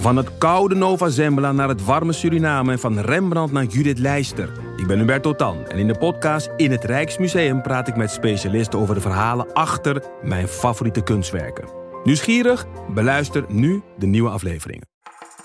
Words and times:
Van 0.00 0.16
het 0.16 0.38
koude 0.38 0.74
Nova 0.74 1.08
Zembla 1.08 1.52
naar 1.52 1.68
het 1.68 1.84
warme 1.84 2.12
Suriname 2.12 2.72
en 2.72 2.78
van 2.78 2.98
Rembrandt 2.98 3.52
naar 3.52 3.64
Judith 3.64 3.98
Leister. 3.98 4.52
Ik 4.76 4.86
ben 4.86 4.98
Hubert 4.98 5.22
Totan 5.22 5.66
en 5.66 5.78
in 5.78 5.86
de 5.86 5.98
podcast 5.98 6.50
In 6.56 6.70
het 6.70 6.84
Rijksmuseum 6.84 7.62
praat 7.62 7.88
ik 7.88 7.96
met 7.96 8.10
specialisten 8.10 8.78
over 8.78 8.94
de 8.94 9.00
verhalen 9.00 9.52
achter 9.52 10.02
mijn 10.22 10.48
favoriete 10.48 11.02
kunstwerken. 11.02 11.68
Nieuwsgierig? 12.04 12.66
Beluister 12.94 13.44
nu 13.48 13.82
de 13.98 14.06
nieuwe 14.06 14.30
afleveringen. 14.30 14.88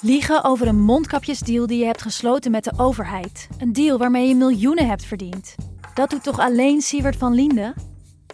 Liegen 0.02 0.44
over 0.44 0.68
een 0.68 0.82
mondkapjesdeal 0.82 1.68
die 1.68 1.80
je 1.80 1.86
hebt 1.86 2.02
gesloten 2.02 2.52
met 2.52 2.64
de 2.64 2.74
overheid. 2.78 3.48
Een 3.58 3.74
deal 3.74 3.98
waarmee 3.98 4.28
je 4.28 4.36
miljoenen 4.36 4.88
hebt 4.88 5.06
verdiend. 5.06 5.56
Dat 5.94 6.10
doet 6.10 6.24
toch 6.24 6.40
alleen 6.40 6.82
Siewert 6.82 7.16
van 7.16 7.34
Liende? 7.34 7.74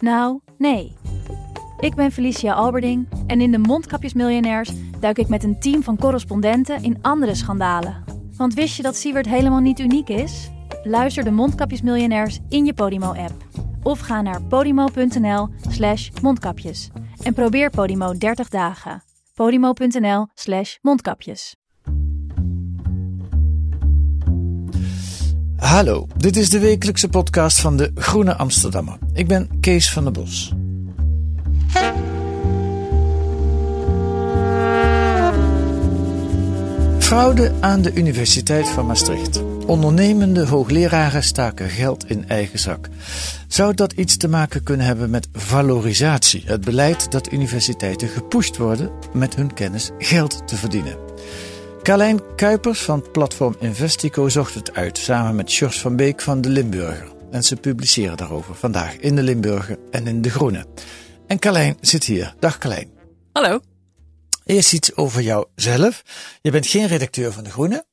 Nou, 0.00 0.40
nee. 0.58 0.96
Ik 1.82 1.94
ben 1.94 2.12
Felicia 2.12 2.52
Alberding 2.52 3.08
en 3.26 3.40
in 3.40 3.50
de 3.50 3.58
Mondkapjesmiljonairs 3.58 4.70
duik 5.00 5.18
ik 5.18 5.28
met 5.28 5.44
een 5.44 5.60
team 5.60 5.82
van 5.82 5.96
correspondenten 5.96 6.82
in 6.82 6.98
andere 7.00 7.34
schandalen. 7.34 8.04
Want 8.36 8.54
wist 8.54 8.76
je 8.76 8.82
dat 8.82 8.96
Siewert 8.96 9.26
helemaal 9.26 9.60
niet 9.60 9.78
uniek 9.78 10.08
is? 10.08 10.50
Luister 10.82 11.24
de 11.24 11.30
Mondkapjesmiljonairs 11.30 12.38
in 12.48 12.64
je 12.64 12.74
Podimo-app. 12.74 13.32
Of 13.82 14.00
ga 14.00 14.20
naar 14.20 14.42
podimo.nl 14.42 15.48
slash 15.68 16.10
mondkapjes. 16.22 16.90
En 17.22 17.34
probeer 17.34 17.70
Podimo 17.70 18.18
30 18.18 18.48
dagen. 18.48 19.02
podimo.nl 19.34 20.26
slash 20.34 20.76
mondkapjes. 20.80 21.56
Hallo, 25.56 26.06
dit 26.16 26.36
is 26.36 26.50
de 26.50 26.58
wekelijkse 26.58 27.08
podcast 27.08 27.60
van 27.60 27.76
de 27.76 27.90
Groene 27.94 28.36
Amsterdammer. 28.36 28.98
Ik 29.12 29.28
ben 29.28 29.60
Kees 29.60 29.92
van 29.92 30.02
der 30.02 30.12
Bos. 30.12 30.54
Fraude 37.12 37.52
aan 37.60 37.82
de 37.82 37.94
Universiteit 37.94 38.68
van 38.68 38.86
Maastricht. 38.86 39.42
Ondernemende 39.66 40.46
hoogleraren 40.46 41.22
staken 41.22 41.68
geld 41.68 42.10
in 42.10 42.28
eigen 42.28 42.58
zak. 42.58 42.88
Zou 43.48 43.74
dat 43.74 43.92
iets 43.92 44.16
te 44.16 44.28
maken 44.28 44.62
kunnen 44.62 44.86
hebben 44.86 45.10
met 45.10 45.28
valorisatie, 45.32 46.42
het 46.46 46.64
beleid 46.64 47.10
dat 47.10 47.32
universiteiten 47.32 48.08
gepusht 48.08 48.56
worden 48.56 48.90
met 49.12 49.34
hun 49.34 49.54
kennis 49.54 49.90
geld 49.98 50.48
te 50.48 50.56
verdienen? 50.56 50.96
Carlijn 51.82 52.20
Kuipers 52.36 52.82
van 52.82 53.10
platform 53.12 53.56
Investico 53.60 54.28
zocht 54.28 54.54
het 54.54 54.74
uit 54.74 54.98
samen 54.98 55.34
met 55.34 55.50
Sjors 55.50 55.80
van 55.80 55.96
Beek 55.96 56.20
van 56.20 56.40
de 56.40 56.48
Limburger. 56.48 57.12
En 57.30 57.44
ze 57.44 57.56
publiceren 57.56 58.16
daarover 58.16 58.54
vandaag 58.54 58.96
in 58.96 59.16
de 59.16 59.22
Limburger 59.22 59.78
en 59.90 60.06
in 60.06 60.22
de 60.22 60.30
Groene. 60.30 60.66
En 61.32 61.38
Carlijn 61.38 61.78
zit 61.80 62.04
hier. 62.04 62.34
Dag 62.38 62.58
Carlijn. 62.58 62.90
Hallo. 63.32 63.60
Eerst 64.44 64.72
iets 64.72 64.96
over 64.96 65.22
jouzelf. 65.22 66.02
Je 66.40 66.50
bent 66.50 66.66
geen 66.66 66.86
redacteur 66.86 67.32
van 67.32 67.44
de 67.44 67.50
Groene, 67.50 67.86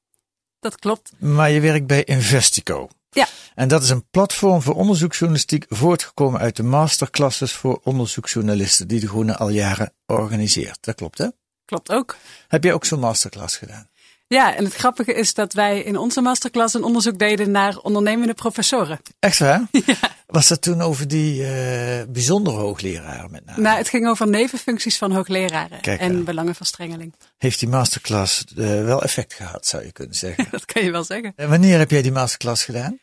Dat 0.59 0.76
klopt. 0.76 1.12
maar 1.20 1.50
je 1.50 1.59
werkt 1.59 1.88
bij 1.88 2.04
Investico. 2.04 2.90
Ja. 3.09 3.28
En 3.56 3.68
dat 3.68 3.84
is 3.84 3.90
een 3.90 4.09
platform 4.09 4.62
voor 4.62 4.76
onderzoeksjournalistiek 4.76 5.66
voortgekomen 5.70 6.40
uit 6.40 6.56
de 6.56 6.64
masterclasses 6.64 7.54
voor 7.54 7.81
onderzoeksjournalisten 7.84 8.88
die 8.88 9.00
de 9.00 9.08
Groene 9.08 9.38
al 9.38 9.50
jaren 9.50 9.94
organiseert. 10.06 10.78
Dat 10.81 10.96
klopt 10.96 11.18
hè? 11.18 11.28
Klopt 11.66 11.92
ook. 11.92 12.16
Heb 12.48 12.64
jij 12.64 12.74
ook 12.74 12.86
zo'n 12.86 13.00
masterclass 13.00 13.58
gedaan? 13.58 13.90
Ja, 14.35 14.55
en 14.55 14.63
het 14.63 14.73
grappige 14.73 15.13
is 15.13 15.33
dat 15.33 15.53
wij 15.53 15.81
in 15.81 15.97
onze 15.97 16.22
masterclass 16.22 16.73
een 16.73 16.83
onderzoek 16.83 17.19
deden 17.19 17.52
naar 17.52 17.77
ondernemende 17.77 18.33
professoren. 18.33 18.99
Echt 19.19 19.39
waar? 19.39 19.67
Was 20.27 20.47
dat 20.47 20.61
toen 20.61 20.81
over 20.81 21.08
die 21.08 21.44
eh, 21.45 22.05
bijzondere 22.09 22.57
hoogleraren 22.57 23.31
met 23.31 23.45
name? 23.45 23.61
Nou, 23.61 23.77
het 23.77 23.89
ging 23.89 24.07
over 24.07 24.27
nevenfuncties 24.27 24.97
van 24.97 25.11
hoogleraren 25.11 25.81
Kijk 25.81 26.00
en 26.00 26.11
aan. 26.11 26.23
belangenverstrengeling. 26.23 27.13
Heeft 27.38 27.59
die 27.59 27.69
masterclass 27.69 28.45
eh, 28.45 28.55
wel 28.83 29.03
effect 29.03 29.33
gehad, 29.33 29.66
zou 29.66 29.85
je 29.85 29.91
kunnen 29.91 30.16
zeggen. 30.16 30.47
Dat 30.52 30.66
kan 30.66 30.83
je 30.83 30.91
wel 30.91 31.03
zeggen. 31.03 31.33
en 31.35 31.50
wanneer 31.50 31.77
heb 31.77 31.91
jij 31.91 32.02
die 32.02 32.11
masterclass 32.11 32.66
gedaan? 32.66 33.00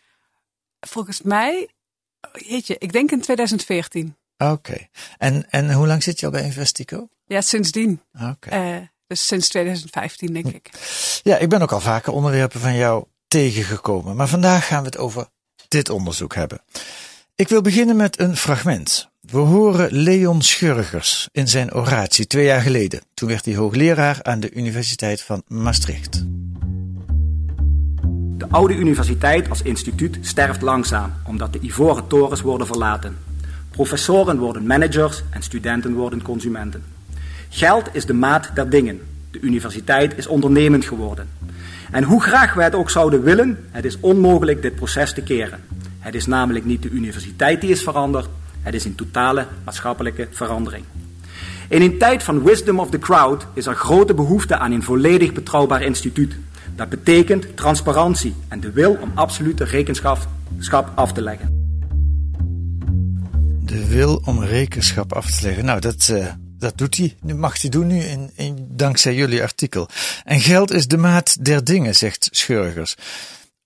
Volgens 0.80 1.22
mij, 1.22 1.68
oh, 2.20 2.48
jeetje, 2.48 2.76
ik 2.78 2.92
denk 2.92 3.10
in 3.10 3.20
2014. 3.20 4.16
Oké. 4.38 4.86
En, 5.18 5.50
en 5.50 5.72
hoe 5.72 5.86
lang 5.86 6.02
zit 6.02 6.20
je 6.20 6.26
al 6.26 6.32
bij 6.32 6.42
Investico? 6.44 7.08
Ja, 7.24 7.40
sindsdien. 7.40 8.02
Oké. 8.20 8.48
Eh, 8.48 8.76
dus 9.06 9.26
sinds 9.26 9.48
2015, 9.48 10.32
denk 10.32 10.46
ik. 10.46 10.70
Ja, 11.22 11.36
ik 11.36 11.48
ben 11.48 11.62
ook 11.62 11.72
al 11.72 11.80
vaker 11.80 12.12
onderwerpen 12.12 12.60
van 12.60 12.76
jou 12.76 13.04
tegengekomen. 13.28 14.16
Maar 14.16 14.28
vandaag 14.28 14.66
gaan 14.66 14.80
we 14.80 14.86
het 14.86 14.98
over 14.98 15.26
dit 15.68 15.90
onderzoek 15.90 16.34
hebben. 16.34 16.60
Ik 17.34 17.48
wil 17.48 17.60
beginnen 17.60 17.96
met 17.96 18.20
een 18.20 18.36
fragment. 18.36 19.08
We 19.20 19.38
horen 19.38 19.92
Leon 19.92 20.42
Schurgers 20.42 21.28
in 21.32 21.48
zijn 21.48 21.74
oratie 21.74 22.26
twee 22.26 22.44
jaar 22.44 22.60
geleden. 22.60 23.00
Toen 23.14 23.28
werd 23.28 23.44
hij 23.44 23.54
hoogleraar 23.54 24.18
aan 24.22 24.40
de 24.40 24.52
Universiteit 24.52 25.22
van 25.22 25.42
Maastricht. 25.46 26.24
De 28.36 28.46
oude 28.50 28.74
universiteit 28.74 29.48
als 29.48 29.62
instituut 29.62 30.18
sterft 30.20 30.62
langzaam, 30.62 31.12
omdat 31.24 31.52
de 31.52 31.58
ivoren 31.60 32.06
torens 32.06 32.40
worden 32.40 32.66
verlaten. 32.66 33.16
Professoren 33.70 34.38
worden 34.38 34.66
managers 34.66 35.22
en 35.30 35.42
studenten 35.42 35.94
worden 35.94 36.22
consumenten. 36.22 36.95
Geld 37.48 37.88
is 37.92 38.06
de 38.06 38.14
maat 38.14 38.50
der 38.54 38.70
dingen. 38.70 39.00
De 39.30 39.40
universiteit 39.40 40.18
is 40.18 40.26
ondernemend 40.26 40.84
geworden. 40.84 41.28
En 41.90 42.02
hoe 42.02 42.22
graag 42.22 42.54
wij 42.54 42.64
het 42.64 42.74
ook 42.74 42.90
zouden 42.90 43.22
willen, 43.22 43.58
het 43.70 43.84
is 43.84 44.00
onmogelijk 44.00 44.62
dit 44.62 44.74
proces 44.74 45.12
te 45.12 45.22
keren. 45.22 45.60
Het 45.98 46.14
is 46.14 46.26
namelijk 46.26 46.64
niet 46.64 46.82
de 46.82 46.90
universiteit 46.90 47.60
die 47.60 47.70
is 47.70 47.82
veranderd, 47.82 48.28
het 48.62 48.74
is 48.74 48.84
een 48.84 48.94
totale 48.94 49.46
maatschappelijke 49.64 50.28
verandering. 50.30 50.84
In 51.68 51.82
een 51.82 51.98
tijd 51.98 52.22
van 52.22 52.42
wisdom 52.42 52.80
of 52.80 52.90
the 52.90 52.98
crowd 52.98 53.46
is 53.54 53.66
er 53.66 53.74
grote 53.74 54.14
behoefte 54.14 54.58
aan 54.58 54.72
een 54.72 54.82
volledig 54.82 55.32
betrouwbaar 55.32 55.82
instituut. 55.82 56.36
Dat 56.76 56.88
betekent 56.88 57.56
transparantie 57.56 58.34
en 58.48 58.60
de 58.60 58.70
wil 58.70 58.98
om 59.00 59.10
absolute 59.14 59.64
rekenschap 59.64 60.28
af 60.94 61.12
te 61.12 61.22
leggen. 61.22 61.64
De 63.62 63.86
wil 63.86 64.22
om 64.24 64.42
rekenschap 64.42 65.12
af 65.12 65.30
te 65.30 65.46
leggen. 65.46 65.64
Nou, 65.64 65.80
dat, 65.80 66.08
eh, 66.08 66.26
dat 66.58 66.78
doet 66.78 66.96
hij. 66.96 67.16
Nu 67.20 67.34
mag 67.34 67.60
hij 67.60 67.70
doen 67.70 67.86
nu 67.86 67.98
in, 68.00 68.30
in, 68.34 68.66
dankzij 68.70 69.14
jullie 69.14 69.42
artikel. 69.42 69.88
En 70.24 70.40
geld 70.40 70.70
is 70.70 70.86
de 70.86 70.96
maat 70.96 71.44
der 71.44 71.64
dingen, 71.64 71.96
zegt 71.96 72.28
Schurgers. 72.30 72.94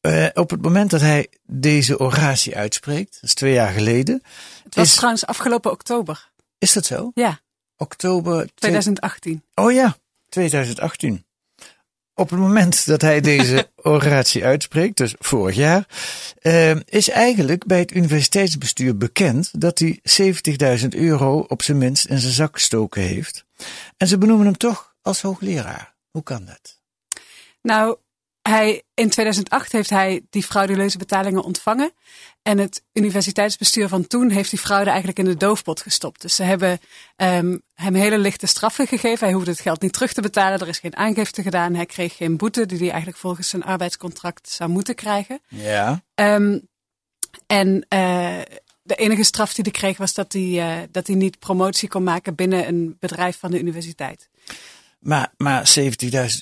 Eh, 0.01 0.27
op 0.35 0.51
het 0.51 0.63
moment 0.63 0.91
dat 0.91 1.01
hij 1.01 1.29
deze 1.47 1.99
oratie 1.99 2.57
uitspreekt, 2.57 3.13
dat 3.13 3.23
is 3.23 3.35
twee 3.35 3.53
jaar 3.53 3.73
geleden. 3.73 4.23
Het 4.65 4.75
was 4.75 4.87
is, 4.89 4.95
trouwens 4.95 5.27
afgelopen 5.27 5.71
oktober. 5.71 6.31
is 6.59 6.73
dat 6.73 6.87
zo? 6.87 7.11
Ja, 7.15 7.41
Oktober 7.77 8.37
twee- 8.37 8.51
2018. 8.55 9.45
Oh 9.55 9.73
ja, 9.73 9.97
2018. 10.29 11.25
Op 12.21 12.31
het 12.31 12.39
moment 12.39 12.87
dat 12.87 13.01
hij 13.01 13.21
deze 13.21 13.71
oratie 13.83 14.45
uitspreekt, 14.45 14.97
dus 14.97 15.15
vorig 15.19 15.55
jaar, 15.55 15.87
eh, 16.41 16.77
is 16.81 17.09
eigenlijk 17.09 17.67
bij 17.67 17.79
het 17.79 17.93
universiteitsbestuur 17.93 18.97
bekend 18.97 19.61
dat 19.61 19.79
hij 19.79 20.01
70.000 20.83 20.89
euro 20.89 21.45
op 21.49 21.63
zijn 21.63 21.79
minst 21.79 22.07
in 22.07 22.19
zijn 22.19 22.33
zak 22.33 22.55
gestoken 22.55 23.03
heeft. 23.03 23.45
En 23.97 24.07
ze 24.07 24.19
benoemen 24.19 24.47
hem 24.47 24.57
toch 24.57 24.95
als 25.03 25.23
hoogleraar. 25.23 25.95
Hoe 26.11 26.23
kan 26.23 26.45
dat? 26.45 26.81
Nou, 27.63 27.97
hij, 28.43 28.83
in 28.95 29.11
2008 29.11 29.73
heeft 29.73 29.91
hij 29.91 30.23
die 30.31 30.43
frauduleuze 30.43 30.99
betalingen 30.99 31.43
ontvangen. 31.43 31.93
En 32.43 32.59
het 32.59 32.83
universiteitsbestuur 32.93 33.89
van 33.89 34.07
toen 34.07 34.31
heeft 34.31 34.51
die 34.51 34.59
fraude 34.59 34.89
eigenlijk 34.89 35.19
in 35.19 35.25
de 35.25 35.37
doofpot 35.37 35.81
gestopt. 35.81 36.21
Dus 36.21 36.35
ze 36.35 36.43
hebben 36.43 36.81
ehm, 37.17 37.59
hem 37.75 37.95
hele 37.95 38.19
lichte 38.19 38.47
straffen 38.47 38.87
gegeven. 38.87 39.27
Hij 39.27 39.35
hoefde 39.35 39.51
het 39.51 39.61
geld 39.61 39.83
niet 39.83 39.93
terug 39.93 40.13
te 40.13 40.21
betalen. 40.21 40.59
Er 40.59 40.69
is 40.69 40.79
geen 40.79 40.97
aangifte 40.97 41.43
gedaan. 41.43 41.75
Hij 41.75 41.87
kreeg 41.87 42.17
geen 42.17 42.37
boete 42.37 42.67
die 42.67 42.79
hij 42.79 42.89
eigenlijk 42.89 43.19
volgens 43.19 43.49
zijn 43.49 43.65
arbeidscontract 43.65 44.49
zou 44.49 44.71
moeten 44.71 44.95
krijgen. 44.95 45.41
Ja. 45.49 46.03
Ehm, 46.15 46.59
en 47.47 47.87
eh, 47.89 48.39
de 48.83 48.95
enige 48.95 49.25
straf 49.25 49.55
die 49.55 49.65
hij 49.65 49.73
kreeg 49.73 49.97
was 49.97 50.15
dat 50.15 50.33
hij, 50.33 50.59
eh, 50.59 50.89
dat 50.91 51.07
hij 51.07 51.17
niet 51.17 51.39
promotie 51.39 51.89
kon 51.89 52.03
maken 52.03 52.35
binnen 52.35 52.69
een 52.69 52.97
bedrijf 52.99 53.39
van 53.39 53.51
de 53.51 53.59
universiteit. 53.59 54.29
Maar, 55.01 55.33
maar 55.37 55.73
70.000 55.79 55.87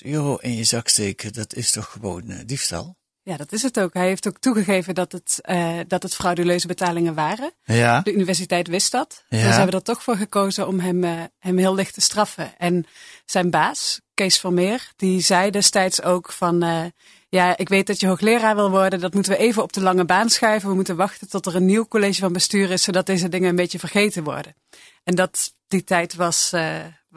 euro 0.01 0.35
in 0.35 0.55
je 0.55 0.63
zak 0.63 0.87
steken, 0.87 1.33
dat 1.33 1.53
is 1.53 1.71
toch 1.71 1.91
gewoon 1.91 2.29
eh, 2.29 2.37
diefstal? 2.45 2.97
Ja, 3.21 3.37
dat 3.37 3.51
is 3.51 3.61
het 3.61 3.79
ook. 3.79 3.93
Hij 3.93 4.07
heeft 4.07 4.27
ook 4.27 4.39
toegegeven 4.39 4.95
dat 4.95 5.11
het, 5.11 5.39
eh, 5.41 5.79
dat 5.87 6.03
het 6.03 6.15
frauduleuze 6.15 6.67
betalingen 6.67 7.13
waren. 7.13 7.51
Ja. 7.63 8.01
De 8.01 8.13
universiteit 8.13 8.67
wist 8.67 8.91
dat. 8.91 9.23
Ja. 9.29 9.47
Dus 9.47 9.55
hebben 9.55 9.75
er 9.75 9.83
toch 9.83 10.03
voor 10.03 10.15
gekozen 10.17 10.67
om 10.67 10.79
hem, 10.79 11.03
eh, 11.03 11.11
hem 11.39 11.57
heel 11.57 11.75
licht 11.75 11.93
te 11.93 12.01
straffen. 12.01 12.57
En 12.57 12.85
zijn 13.25 13.49
baas, 13.49 14.01
Kees 14.13 14.39
Vermeer, 14.39 14.91
die 14.95 15.21
zei 15.21 15.51
destijds 15.51 16.01
ook 16.01 16.31
van... 16.31 16.91
ja, 17.29 17.57
ik 17.57 17.69
weet 17.69 17.87
dat 17.87 17.99
je 17.99 18.07
hoogleraar 18.07 18.55
wil 18.55 18.69
worden. 18.69 18.99
Dat 18.99 19.13
moeten 19.13 19.31
we 19.31 19.37
even 19.37 19.63
op 19.63 19.73
de 19.73 19.81
lange 19.81 20.05
baan 20.05 20.29
schuiven. 20.29 20.69
We 20.69 20.75
moeten 20.75 20.95
wachten 20.95 21.29
tot 21.29 21.45
er 21.45 21.55
een 21.55 21.65
nieuw 21.65 21.87
college 21.87 22.19
van 22.19 22.33
bestuur 22.33 22.71
is... 22.71 22.83
zodat 22.83 23.05
deze 23.05 23.29
dingen 23.29 23.49
een 23.49 23.55
beetje 23.55 23.79
vergeten 23.79 24.23
worden. 24.23 24.55
En 25.03 25.15
dat, 25.15 25.53
die 25.67 25.83
tijd 25.83 26.15
was, 26.15 26.51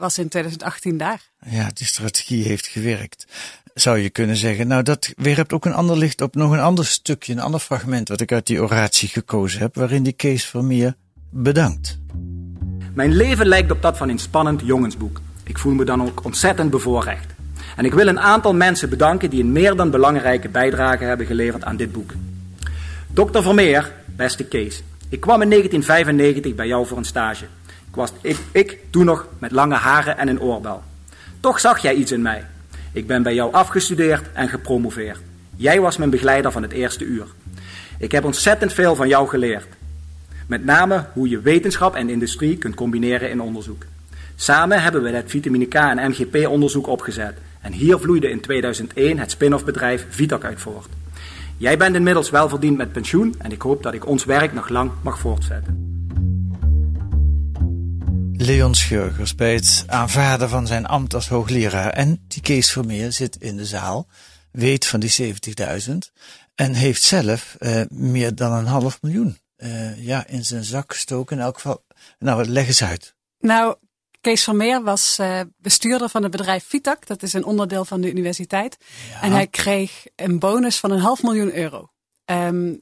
was 0.03 0.17
in 0.17 0.27
2018 0.27 0.97
daar. 0.97 1.21
Ja, 1.49 1.69
die 1.73 1.87
strategie 1.87 2.43
heeft 2.43 2.67
gewerkt. 2.67 3.25
Zou 3.73 3.97
je 3.97 4.09
kunnen 4.09 4.35
zeggen. 4.35 4.67
Nou, 4.67 4.83
dat 4.83 5.13
werpt 5.17 5.53
ook 5.53 5.65
een 5.65 5.73
ander 5.73 5.97
licht 5.97 6.21
op 6.21 6.35
nog 6.35 6.51
een 6.51 6.59
ander 6.59 6.85
stukje, 6.85 7.33
een 7.33 7.39
ander 7.39 7.59
fragment 7.59 8.09
wat 8.09 8.21
ik 8.21 8.31
uit 8.31 8.47
die 8.47 8.61
oratie 8.61 9.09
gekozen 9.09 9.59
heb, 9.59 9.75
waarin 9.75 10.03
die 10.03 10.13
Kees 10.13 10.45
Vermeer 10.45 10.95
bedankt. 11.29 11.99
Mijn 12.93 13.15
leven 13.15 13.47
lijkt 13.47 13.71
op 13.71 13.81
dat 13.81 13.97
van 13.97 14.09
een 14.09 14.19
spannend 14.19 14.61
jongensboek. 14.65 15.21
Ik 15.43 15.57
voel 15.57 15.73
me 15.73 15.85
dan 15.85 16.01
ook 16.01 16.23
ontzettend 16.23 16.69
bevoorrecht. 16.69 17.33
En 17.75 17.85
ik 17.85 17.93
wil 17.93 18.07
een 18.07 18.19
aantal 18.19 18.53
mensen 18.53 18.89
bedanken 18.89 19.29
die 19.29 19.41
een 19.41 19.51
meer 19.51 19.75
dan 19.75 19.91
belangrijke 19.91 20.49
bijdrage 20.49 21.03
hebben 21.03 21.25
geleverd 21.25 21.63
aan 21.63 21.77
dit 21.77 21.91
boek. 21.91 22.11
Dr. 23.13 23.41
Vermeer, 23.41 23.91
beste 24.05 24.43
Kees, 24.43 24.83
ik 25.09 25.19
kwam 25.19 25.41
in 25.41 25.49
1995 25.49 26.55
bij 26.55 26.67
jou 26.67 26.87
voor 26.87 26.97
een 26.97 27.05
stage. 27.05 27.45
Was, 27.93 28.13
ik, 28.21 28.37
ik 28.51 28.79
toen 28.89 29.05
nog 29.05 29.27
met 29.39 29.51
lange 29.51 29.75
haren 29.75 30.17
en 30.17 30.27
een 30.27 30.41
oorbel. 30.41 30.83
Toch 31.39 31.59
zag 31.59 31.79
jij 31.79 31.93
iets 31.93 32.11
in 32.11 32.21
mij. 32.21 32.45
Ik 32.91 33.07
ben 33.07 33.23
bij 33.23 33.33
jou 33.33 33.53
afgestudeerd 33.53 34.31
en 34.33 34.49
gepromoveerd. 34.49 35.19
Jij 35.55 35.81
was 35.81 35.97
mijn 35.97 36.09
begeleider 36.09 36.51
van 36.51 36.61
het 36.61 36.71
eerste 36.71 37.05
uur. 37.05 37.25
Ik 37.97 38.11
heb 38.11 38.23
ontzettend 38.23 38.73
veel 38.73 38.95
van 38.95 39.07
jou 39.07 39.27
geleerd. 39.27 39.67
Met 40.47 40.65
name 40.65 41.05
hoe 41.13 41.29
je 41.29 41.41
wetenschap 41.41 41.95
en 41.95 42.09
industrie 42.09 42.57
kunt 42.57 42.75
combineren 42.75 43.29
in 43.29 43.41
onderzoek. 43.41 43.85
Samen 44.35 44.81
hebben 44.81 45.03
we 45.03 45.09
het 45.09 45.29
vitamine 45.29 45.65
K 45.65 45.73
en 45.73 46.09
MGP 46.09 46.47
onderzoek 46.47 46.87
opgezet. 46.87 47.37
En 47.61 47.71
hier 47.71 47.99
vloeide 47.99 48.29
in 48.29 48.41
2001 48.41 49.19
het 49.19 49.31
spin-off 49.31 49.65
bedrijf 49.65 50.05
Vitac 50.09 50.43
uit 50.43 50.59
voort. 50.59 50.87
Jij 51.57 51.77
bent 51.77 51.95
inmiddels 51.95 52.29
wel 52.29 52.49
verdiend 52.49 52.77
met 52.77 52.91
pensioen 52.91 53.35
en 53.37 53.51
ik 53.51 53.61
hoop 53.61 53.83
dat 53.83 53.93
ik 53.93 54.07
ons 54.07 54.25
werk 54.25 54.53
nog 54.53 54.69
lang 54.69 54.91
mag 55.01 55.19
voortzetten. 55.19 55.92
Leon 58.45 58.75
Schurgers 58.75 59.35
bij 59.35 59.53
het 59.53 59.83
aanvaarden 59.87 60.49
van 60.49 60.67
zijn 60.67 60.85
ambt 60.85 61.13
als 61.13 61.27
hoogleraar. 61.27 61.89
En 61.89 62.23
die 62.27 62.41
Kees 62.41 62.71
Vermeer 62.71 63.11
zit 63.11 63.35
in 63.35 63.57
de 63.57 63.65
zaal, 63.65 64.07
weet 64.51 64.85
van 64.85 64.99
die 64.99 65.35
70.000 65.87 65.93
en 66.55 66.73
heeft 66.73 67.01
zelf 67.01 67.55
uh, 67.59 67.81
meer 67.89 68.35
dan 68.35 68.51
een 68.51 68.65
half 68.65 69.01
miljoen 69.01 69.37
uh, 69.57 70.05
ja, 70.05 70.27
in 70.27 70.45
zijn 70.45 70.63
zak 70.63 70.93
gestoken. 70.93 71.37
In 71.37 71.43
elk 71.43 71.55
geval, 71.55 71.85
nou, 72.19 72.45
leg 72.45 72.67
eens 72.67 72.83
uit. 72.83 73.15
Nou, 73.39 73.75
Kees 74.21 74.43
Vermeer 74.43 74.83
was 74.83 75.17
uh, 75.19 75.41
bestuurder 75.57 76.09
van 76.09 76.23
het 76.23 76.31
bedrijf 76.31 76.65
Vitac. 76.67 77.07
Dat 77.07 77.23
is 77.23 77.33
een 77.33 77.45
onderdeel 77.45 77.85
van 77.85 78.01
de 78.01 78.09
universiteit. 78.09 78.77
Ja. 79.09 79.21
En 79.21 79.31
hij 79.31 79.47
kreeg 79.47 80.05
een 80.15 80.39
bonus 80.39 80.79
van 80.79 80.91
een 80.91 80.99
half 80.99 81.23
miljoen 81.23 81.55
euro. 81.55 81.89
Um, 82.25 82.81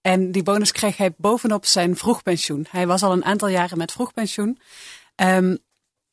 en 0.00 0.32
die 0.32 0.42
bonus 0.42 0.72
kreeg 0.72 0.96
hij 0.96 1.14
bovenop 1.16 1.66
zijn 1.66 1.96
vroegpensioen. 1.96 2.66
Hij 2.70 2.86
was 2.86 3.02
al 3.02 3.12
een 3.12 3.24
aantal 3.24 3.48
jaren 3.48 3.78
met 3.78 3.92
vroegpensioen. 3.92 4.58
Um, 5.20 5.58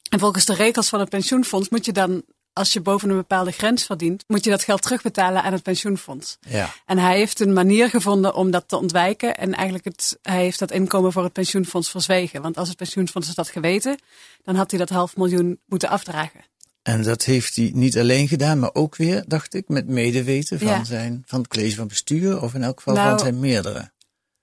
en 0.09 0.19
volgens 0.19 0.45
de 0.45 0.53
regels 0.53 0.89
van 0.89 0.99
het 0.99 1.09
pensioenfonds 1.09 1.69
moet 1.69 1.85
je 1.85 1.91
dan, 1.91 2.23
als 2.53 2.73
je 2.73 2.81
boven 2.81 3.09
een 3.09 3.15
bepaalde 3.15 3.51
grens 3.51 3.85
verdient, 3.85 4.23
moet 4.27 4.43
je 4.43 4.49
dat 4.49 4.63
geld 4.63 4.81
terugbetalen 4.81 5.43
aan 5.43 5.53
het 5.53 5.63
pensioenfonds. 5.63 6.37
Ja. 6.39 6.73
En 6.85 6.97
hij 6.97 7.17
heeft 7.17 7.39
een 7.39 7.53
manier 7.53 7.89
gevonden 7.89 8.35
om 8.35 8.51
dat 8.51 8.67
te 8.67 8.77
ontwijken. 8.77 9.37
En 9.37 9.53
eigenlijk 9.53 9.85
het, 9.85 10.17
hij 10.21 10.41
heeft 10.41 10.59
dat 10.59 10.71
inkomen 10.71 11.11
voor 11.11 11.23
het 11.23 11.33
pensioenfonds 11.33 11.89
verzwegen. 11.89 12.41
Want 12.41 12.57
als 12.57 12.67
het 12.67 12.77
pensioenfonds 12.77 13.35
had 13.35 13.49
geweten, 13.49 13.99
dan 14.43 14.55
had 14.55 14.71
hij 14.71 14.79
dat 14.79 14.89
half 14.89 15.17
miljoen 15.17 15.59
moeten 15.65 15.89
afdragen. 15.89 16.45
En 16.81 17.03
dat 17.03 17.23
heeft 17.23 17.55
hij 17.55 17.71
niet 17.73 17.97
alleen 17.97 18.27
gedaan, 18.27 18.59
maar 18.59 18.73
ook 18.73 18.95
weer, 18.95 19.23
dacht 19.27 19.53
ik, 19.53 19.67
met 19.67 19.87
medeweten 19.87 20.59
van, 20.59 20.67
ja. 20.67 20.83
zijn, 20.83 21.23
van 21.25 21.39
het 21.39 21.47
college 21.47 21.75
van 21.75 21.87
bestuur, 21.87 22.41
of 22.41 22.53
in 22.53 22.63
elk 22.63 22.77
geval 22.77 22.93
nou, 22.93 23.09
van 23.09 23.19
zijn 23.19 23.39
meerdere. 23.39 23.91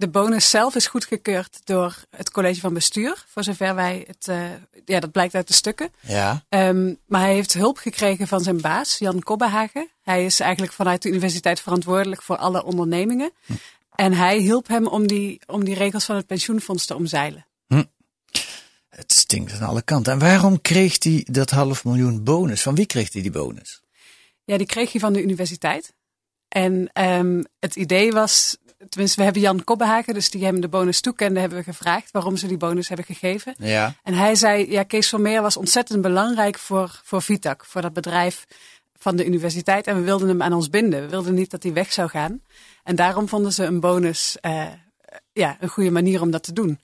De 0.02 0.08
bonus 0.08 0.50
zelf 0.50 0.74
is 0.74 0.86
goedgekeurd 0.86 1.60
door 1.64 2.04
het 2.10 2.30
college 2.30 2.60
van 2.60 2.74
bestuur, 2.74 3.24
voor 3.28 3.44
zover 3.44 3.74
wij 3.74 4.04
het, 4.06 4.26
uh, 4.28 4.44
ja, 4.84 5.00
dat 5.00 5.12
blijkt 5.12 5.34
uit 5.34 5.48
de 5.48 5.54
stukken. 5.54 5.92
Ja. 6.00 6.44
Um, 6.48 6.98
maar 7.06 7.20
hij 7.20 7.34
heeft 7.34 7.52
hulp 7.52 7.76
gekregen 7.76 8.28
van 8.28 8.40
zijn 8.40 8.60
baas, 8.60 8.98
Jan 8.98 9.22
Kobbehagen. 9.22 9.88
Hij 10.02 10.24
is 10.24 10.40
eigenlijk 10.40 10.72
vanuit 10.72 11.02
de 11.02 11.08
universiteit 11.08 11.60
verantwoordelijk 11.60 12.22
voor 12.22 12.36
alle 12.36 12.64
ondernemingen. 12.64 13.32
Hm. 13.46 13.52
En 13.94 14.12
hij 14.12 14.38
hielp 14.38 14.68
hem 14.68 14.86
om 14.86 15.06
die, 15.06 15.40
om 15.46 15.64
die 15.64 15.74
regels 15.74 16.04
van 16.04 16.16
het 16.16 16.26
pensioenfonds 16.26 16.86
te 16.86 16.94
omzeilen. 16.94 17.46
Hm. 17.66 17.84
Het 18.88 19.12
stinkt 19.12 19.52
aan 19.52 19.68
alle 19.68 19.82
kanten. 19.82 20.12
En 20.12 20.18
waarom 20.18 20.60
kreeg 20.60 21.02
hij 21.02 21.26
dat 21.30 21.50
half 21.50 21.84
miljoen 21.84 22.24
bonus? 22.24 22.62
Van 22.62 22.74
wie 22.74 22.86
kreeg 22.86 23.12
hij 23.12 23.22
die 23.22 23.30
bonus? 23.30 23.82
Ja, 24.44 24.56
die 24.56 24.66
kreeg 24.66 24.92
hij 24.92 25.00
van 25.00 25.12
de 25.12 25.22
universiteit. 25.22 25.94
En 26.48 26.90
um, 27.02 27.44
het 27.58 27.76
idee 27.76 28.12
was, 28.12 28.56
tenminste, 28.88 29.16
we 29.16 29.22
hebben 29.22 29.42
Jan 29.42 29.64
Kobbehagen, 29.64 30.14
dus 30.14 30.30
die 30.30 30.44
hem 30.44 30.60
de 30.60 30.68
bonus 30.68 31.00
toekende, 31.00 31.40
hebben 31.40 31.58
we 31.58 31.64
gevraagd 31.64 32.10
waarom 32.10 32.36
ze 32.36 32.46
die 32.46 32.56
bonus 32.56 32.88
hebben 32.88 33.06
gegeven. 33.06 33.54
Ja. 33.58 33.94
En 34.02 34.14
hij 34.14 34.34
zei, 34.34 34.70
ja, 34.70 34.82
Kees 34.82 35.08
Vermeer 35.08 35.42
was 35.42 35.56
ontzettend 35.56 36.02
belangrijk 36.02 36.58
voor, 36.58 37.00
voor 37.04 37.22
Vitac, 37.22 37.64
voor 37.64 37.82
dat 37.82 37.92
bedrijf 37.92 38.44
van 38.98 39.16
de 39.16 39.26
universiteit. 39.26 39.86
En 39.86 39.96
we 39.96 40.02
wilden 40.02 40.28
hem 40.28 40.42
aan 40.42 40.52
ons 40.52 40.70
binden. 40.70 41.00
We 41.00 41.08
wilden 41.08 41.34
niet 41.34 41.50
dat 41.50 41.62
hij 41.62 41.72
weg 41.72 41.92
zou 41.92 42.08
gaan. 42.08 42.40
En 42.82 42.96
daarom 42.96 43.28
vonden 43.28 43.52
ze 43.52 43.64
een 43.64 43.80
bonus, 43.80 44.36
uh, 44.42 44.66
ja, 45.32 45.56
een 45.60 45.68
goede 45.68 45.90
manier 45.90 46.20
om 46.20 46.30
dat 46.30 46.42
te 46.42 46.52
doen. 46.52 46.80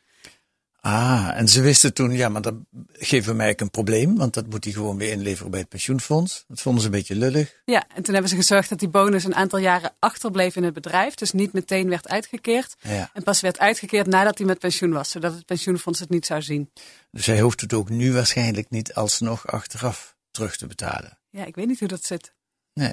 Ah, 0.80 1.30
en 1.34 1.48
ze 1.48 1.60
wisten 1.60 1.94
toen, 1.94 2.12
ja, 2.12 2.28
maar 2.28 2.42
dat 2.42 2.54
geeft 2.92 3.26
mij 3.26 3.36
eigenlijk 3.36 3.60
een 3.60 3.70
probleem, 3.70 4.16
want 4.16 4.34
dat 4.34 4.46
moet 4.46 4.64
hij 4.64 4.72
gewoon 4.72 4.96
weer 4.96 5.10
inleveren 5.10 5.50
bij 5.50 5.60
het 5.60 5.68
pensioenfonds. 5.68 6.44
Dat 6.48 6.60
vonden 6.60 6.80
ze 6.80 6.86
een 6.86 6.94
beetje 6.94 7.14
lullig. 7.14 7.60
Ja, 7.64 7.84
en 7.94 8.02
toen 8.02 8.12
hebben 8.12 8.30
ze 8.30 8.36
gezorgd 8.36 8.68
dat 8.68 8.78
die 8.78 8.88
bonus 8.88 9.24
een 9.24 9.34
aantal 9.34 9.58
jaren 9.58 9.92
achterbleef 9.98 10.56
in 10.56 10.62
het 10.62 10.74
bedrijf, 10.74 11.14
dus 11.14 11.32
niet 11.32 11.52
meteen 11.52 11.88
werd 11.88 12.08
uitgekeerd. 12.08 12.76
Ja. 12.80 13.10
En 13.12 13.22
pas 13.22 13.40
werd 13.40 13.58
uitgekeerd 13.58 14.06
nadat 14.06 14.38
hij 14.38 14.46
met 14.46 14.58
pensioen 14.58 14.92
was, 14.92 15.10
zodat 15.10 15.34
het 15.34 15.44
pensioenfonds 15.44 16.00
het 16.00 16.10
niet 16.10 16.26
zou 16.26 16.42
zien. 16.42 16.70
Dus 17.10 17.26
hij 17.26 17.40
hoeft 17.40 17.60
het 17.60 17.72
ook 17.72 17.88
nu 17.88 18.12
waarschijnlijk 18.12 18.70
niet 18.70 18.94
alsnog 18.94 19.46
achteraf 19.46 20.16
terug 20.30 20.56
te 20.56 20.66
betalen. 20.66 21.18
Ja, 21.30 21.44
ik 21.44 21.54
weet 21.54 21.66
niet 21.66 21.78
hoe 21.78 21.88
dat 21.88 22.04
zit. 22.04 22.32
Nee. 22.72 22.92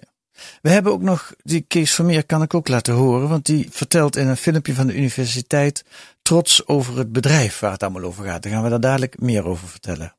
We 0.61 0.69
hebben 0.69 0.91
ook 0.91 1.01
nog, 1.01 1.33
die 1.43 1.65
Kees 1.67 1.93
Vermeer 1.93 2.25
kan 2.25 2.41
ik 2.41 2.53
ook 2.53 2.67
laten 2.67 2.93
horen, 2.93 3.29
want 3.29 3.45
die 3.45 3.67
vertelt 3.71 4.15
in 4.15 4.27
een 4.27 4.37
filmpje 4.37 4.73
van 4.73 4.87
de 4.87 4.95
universiteit 4.95 5.83
trots 6.21 6.67
over 6.67 6.97
het 6.97 7.11
bedrijf 7.11 7.59
waar 7.59 7.71
het 7.71 7.83
allemaal 7.83 8.03
over 8.03 8.25
gaat. 8.25 8.43
Daar 8.43 8.51
gaan 8.51 8.63
we 8.63 8.69
daar 8.69 8.79
dadelijk 8.79 9.19
meer 9.19 9.45
over 9.45 9.67
vertellen. 9.67 10.13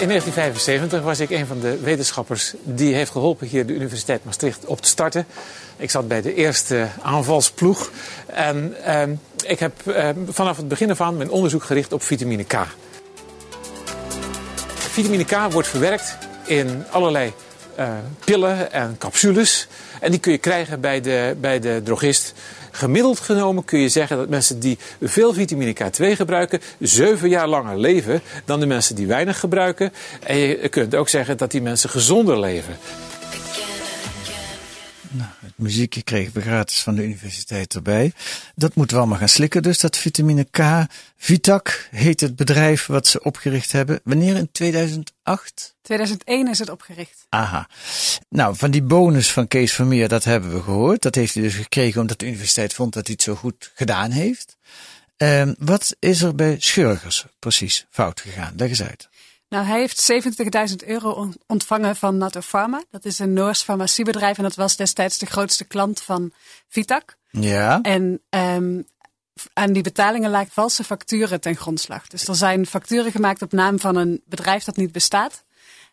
In 0.00 0.08
1975 0.08 1.02
was 1.02 1.20
ik 1.20 1.30
een 1.30 1.46
van 1.46 1.60
de 1.60 1.80
wetenschappers 1.80 2.54
die 2.62 2.94
heeft 2.94 3.10
geholpen 3.10 3.46
hier 3.46 3.66
de 3.66 3.74
Universiteit 3.74 4.24
Maastricht 4.24 4.64
op 4.64 4.80
te 4.80 4.88
starten. 4.88 5.26
Ik 5.76 5.90
zat 5.90 6.08
bij 6.08 6.22
de 6.22 6.34
eerste 6.34 6.88
aanvalsploeg 7.02 7.90
en 8.26 8.74
uh, 8.86 9.02
ik 9.46 9.58
heb 9.58 9.72
uh, 9.86 10.08
vanaf 10.28 10.56
het 10.56 10.68
begin 10.68 10.90
af 10.90 11.10
mijn 11.10 11.30
onderzoek 11.30 11.62
gericht 11.62 11.92
op 11.92 12.02
vitamine 12.02 12.44
K. 12.44 12.66
Vitamine 15.00 15.24
K 15.24 15.52
wordt 15.52 15.68
verwerkt 15.68 16.16
in 16.44 16.84
allerlei 16.90 17.32
uh, 17.78 17.92
pillen 18.24 18.72
en 18.72 18.96
capsules. 18.98 19.66
En 20.00 20.10
die 20.10 20.20
kun 20.20 20.32
je 20.32 20.38
krijgen 20.38 20.80
bij 20.80 21.00
de, 21.00 21.36
bij 21.40 21.60
de 21.60 21.80
drogist. 21.84 22.34
Gemiddeld 22.70 23.20
genomen 23.20 23.64
kun 23.64 23.78
je 23.78 23.88
zeggen 23.88 24.16
dat 24.16 24.28
mensen 24.28 24.60
die 24.60 24.78
veel 25.00 25.32
vitamine 25.32 25.74
K2 25.74 26.16
gebruiken, 26.16 26.60
zeven 26.78 27.28
jaar 27.28 27.48
langer 27.48 27.78
leven 27.78 28.22
dan 28.44 28.60
de 28.60 28.66
mensen 28.66 28.94
die 28.94 29.06
weinig 29.06 29.38
gebruiken. 29.38 29.92
En 30.22 30.36
je 30.36 30.68
kunt 30.68 30.94
ook 30.94 31.08
zeggen 31.08 31.36
dat 31.36 31.50
die 31.50 31.62
mensen 31.62 31.90
gezonder 31.90 32.40
leven. 32.40 32.76
Nou, 35.12 35.30
het 35.40 35.52
muziekje 35.56 36.02
kregen 36.02 36.32
we 36.32 36.40
gratis 36.40 36.82
van 36.82 36.94
de 36.94 37.02
universiteit 37.02 37.74
erbij. 37.74 38.12
Dat 38.54 38.74
moeten 38.74 38.96
we 38.96 39.02
allemaal 39.02 39.18
gaan 39.18 39.28
slikken. 39.28 39.62
Dus 39.62 39.78
dat 39.78 39.96
vitamine 39.96 40.46
K, 40.50 40.86
Vitac 41.16 41.88
heet 41.90 42.20
het 42.20 42.36
bedrijf 42.36 42.86
wat 42.86 43.06
ze 43.06 43.22
opgericht 43.22 43.72
hebben. 43.72 44.00
Wanneer 44.04 44.36
in 44.36 44.48
2008? 44.52 45.74
2001 45.82 46.48
is 46.48 46.58
het 46.58 46.70
opgericht. 46.70 47.26
Aha. 47.28 47.68
Nou, 48.28 48.56
van 48.56 48.70
die 48.70 48.82
bonus 48.82 49.32
van 49.32 49.48
Kees 49.48 49.72
Vermeer, 49.72 50.08
dat 50.08 50.24
hebben 50.24 50.52
we 50.52 50.62
gehoord. 50.62 51.02
Dat 51.02 51.14
heeft 51.14 51.34
hij 51.34 51.42
dus 51.42 51.54
gekregen 51.54 52.00
omdat 52.00 52.18
de 52.18 52.26
universiteit 52.26 52.74
vond 52.74 52.92
dat 52.92 53.06
hij 53.06 53.14
het 53.14 53.24
zo 53.24 53.34
goed 53.34 53.70
gedaan 53.74 54.10
heeft. 54.10 54.56
Um, 55.16 55.54
wat 55.58 55.96
is 55.98 56.22
er 56.22 56.34
bij 56.34 56.56
Schurgers 56.58 57.26
precies 57.38 57.86
fout 57.90 58.20
gegaan? 58.20 58.54
Leg 58.56 58.68
eens 58.68 58.82
uit. 58.82 59.08
Nou, 59.50 59.64
hij 59.64 59.78
heeft 59.78 60.12
70.000 60.80 60.88
euro 60.88 61.32
ontvangen 61.46 61.96
van 61.96 62.16
Nato 62.16 62.40
Pharma. 62.40 62.84
Dat 62.90 63.04
is 63.04 63.18
een 63.18 63.32
Noors 63.32 63.62
farmaciebedrijf 63.62 64.36
en 64.36 64.42
dat 64.42 64.54
was 64.54 64.76
destijds 64.76 65.18
de 65.18 65.26
grootste 65.26 65.64
klant 65.64 66.00
van 66.00 66.32
Vitac. 66.68 67.16
Ja. 67.30 67.80
En 67.80 68.22
um, 68.30 68.86
aan 69.52 69.72
die 69.72 69.82
betalingen 69.82 70.30
lijkt 70.30 70.52
valse 70.52 70.84
facturen 70.84 71.40
ten 71.40 71.56
grondslag. 71.56 72.06
Dus 72.06 72.28
er 72.28 72.34
zijn 72.34 72.66
facturen 72.66 73.12
gemaakt 73.12 73.42
op 73.42 73.52
naam 73.52 73.78
van 73.78 73.96
een 73.96 74.22
bedrijf 74.26 74.64
dat 74.64 74.76
niet 74.76 74.92
bestaat. 74.92 75.44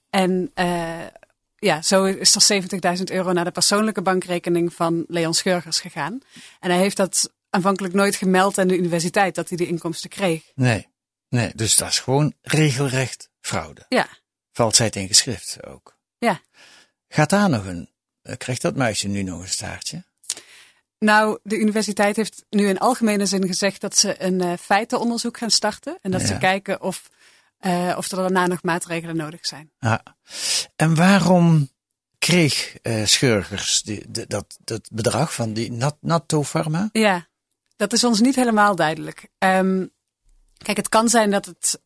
En 0.09 0.51
uh, 0.55 1.05
ja, 1.55 1.81
zo 1.81 2.03
is 2.03 2.49
er 2.49 2.63
70.000 2.97 3.03
euro 3.03 3.33
naar 3.33 3.45
de 3.45 3.51
persoonlijke 3.51 4.01
bankrekening 4.01 4.73
van 4.73 5.05
Leon 5.07 5.33
Schurgers 5.33 5.79
gegaan. 5.79 6.19
En 6.59 6.69
hij 6.69 6.79
heeft 6.79 6.97
dat 6.97 7.33
aanvankelijk 7.49 7.93
nooit 7.93 8.15
gemeld 8.15 8.57
aan 8.57 8.67
de 8.67 8.77
universiteit 8.77 9.35
dat 9.35 9.49
hij 9.49 9.57
die 9.57 9.67
inkomsten 9.67 10.09
kreeg. 10.09 10.51
Nee, 10.55 10.87
nee 11.29 11.51
dus 11.55 11.75
dat 11.75 11.89
is 11.89 11.99
gewoon 11.99 12.33
regelrecht 12.41 13.29
fraude. 13.47 13.85
Ja. 13.89 14.07
Valsheid 14.51 14.95
in 14.95 15.07
geschrift 15.07 15.65
ook. 15.65 15.97
Ja. 16.17 16.41
Gaat 17.07 17.29
daar 17.29 17.49
nog 17.49 17.65
een, 17.65 17.89
krijgt 18.37 18.61
dat 18.61 18.75
muisje 18.75 19.07
nu 19.07 19.23
nog 19.23 19.41
een 19.41 19.49
staartje? 19.49 20.03
Nou, 20.99 21.39
de 21.43 21.57
universiteit 21.57 22.15
heeft 22.15 22.45
nu 22.49 22.67
in 22.67 22.79
algemene 22.79 23.25
zin 23.25 23.47
gezegd 23.47 23.81
dat 23.81 23.97
ze 23.97 24.23
een 24.23 24.41
uh, 24.41 24.53
feitenonderzoek 24.59 25.37
gaan 25.37 25.51
starten. 25.51 25.97
En 26.01 26.11
dat 26.11 26.21
ja. 26.21 26.27
ze 26.27 26.37
kijken 26.37 26.81
of, 26.81 27.09
uh, 27.61 27.95
of 27.97 28.11
er 28.11 28.17
daarna 28.17 28.47
nog 28.47 28.63
maatregelen 28.63 29.15
nodig 29.15 29.45
zijn. 29.45 29.71
Ja. 29.79 30.03
En 30.75 30.95
waarom 30.95 31.69
kreeg 32.17 32.77
uh, 32.83 33.05
Schurgers 33.05 33.81
die, 33.81 34.27
dat, 34.27 34.57
dat 34.63 34.89
bedrag 34.91 35.33
van 35.33 35.53
die 35.53 35.71
Nat, 35.71 35.97
Natto 36.01 36.43
Pharma? 36.43 36.89
Ja, 36.91 37.27
dat 37.75 37.93
is 37.93 38.03
ons 38.03 38.19
niet 38.19 38.35
helemaal 38.35 38.75
duidelijk. 38.75 39.27
Um, 39.39 39.95
Kijk, 40.57 40.77
het 40.77 40.89
kan 40.89 41.09
zijn 41.09 41.31
dat 41.31 41.45
het. 41.45 41.81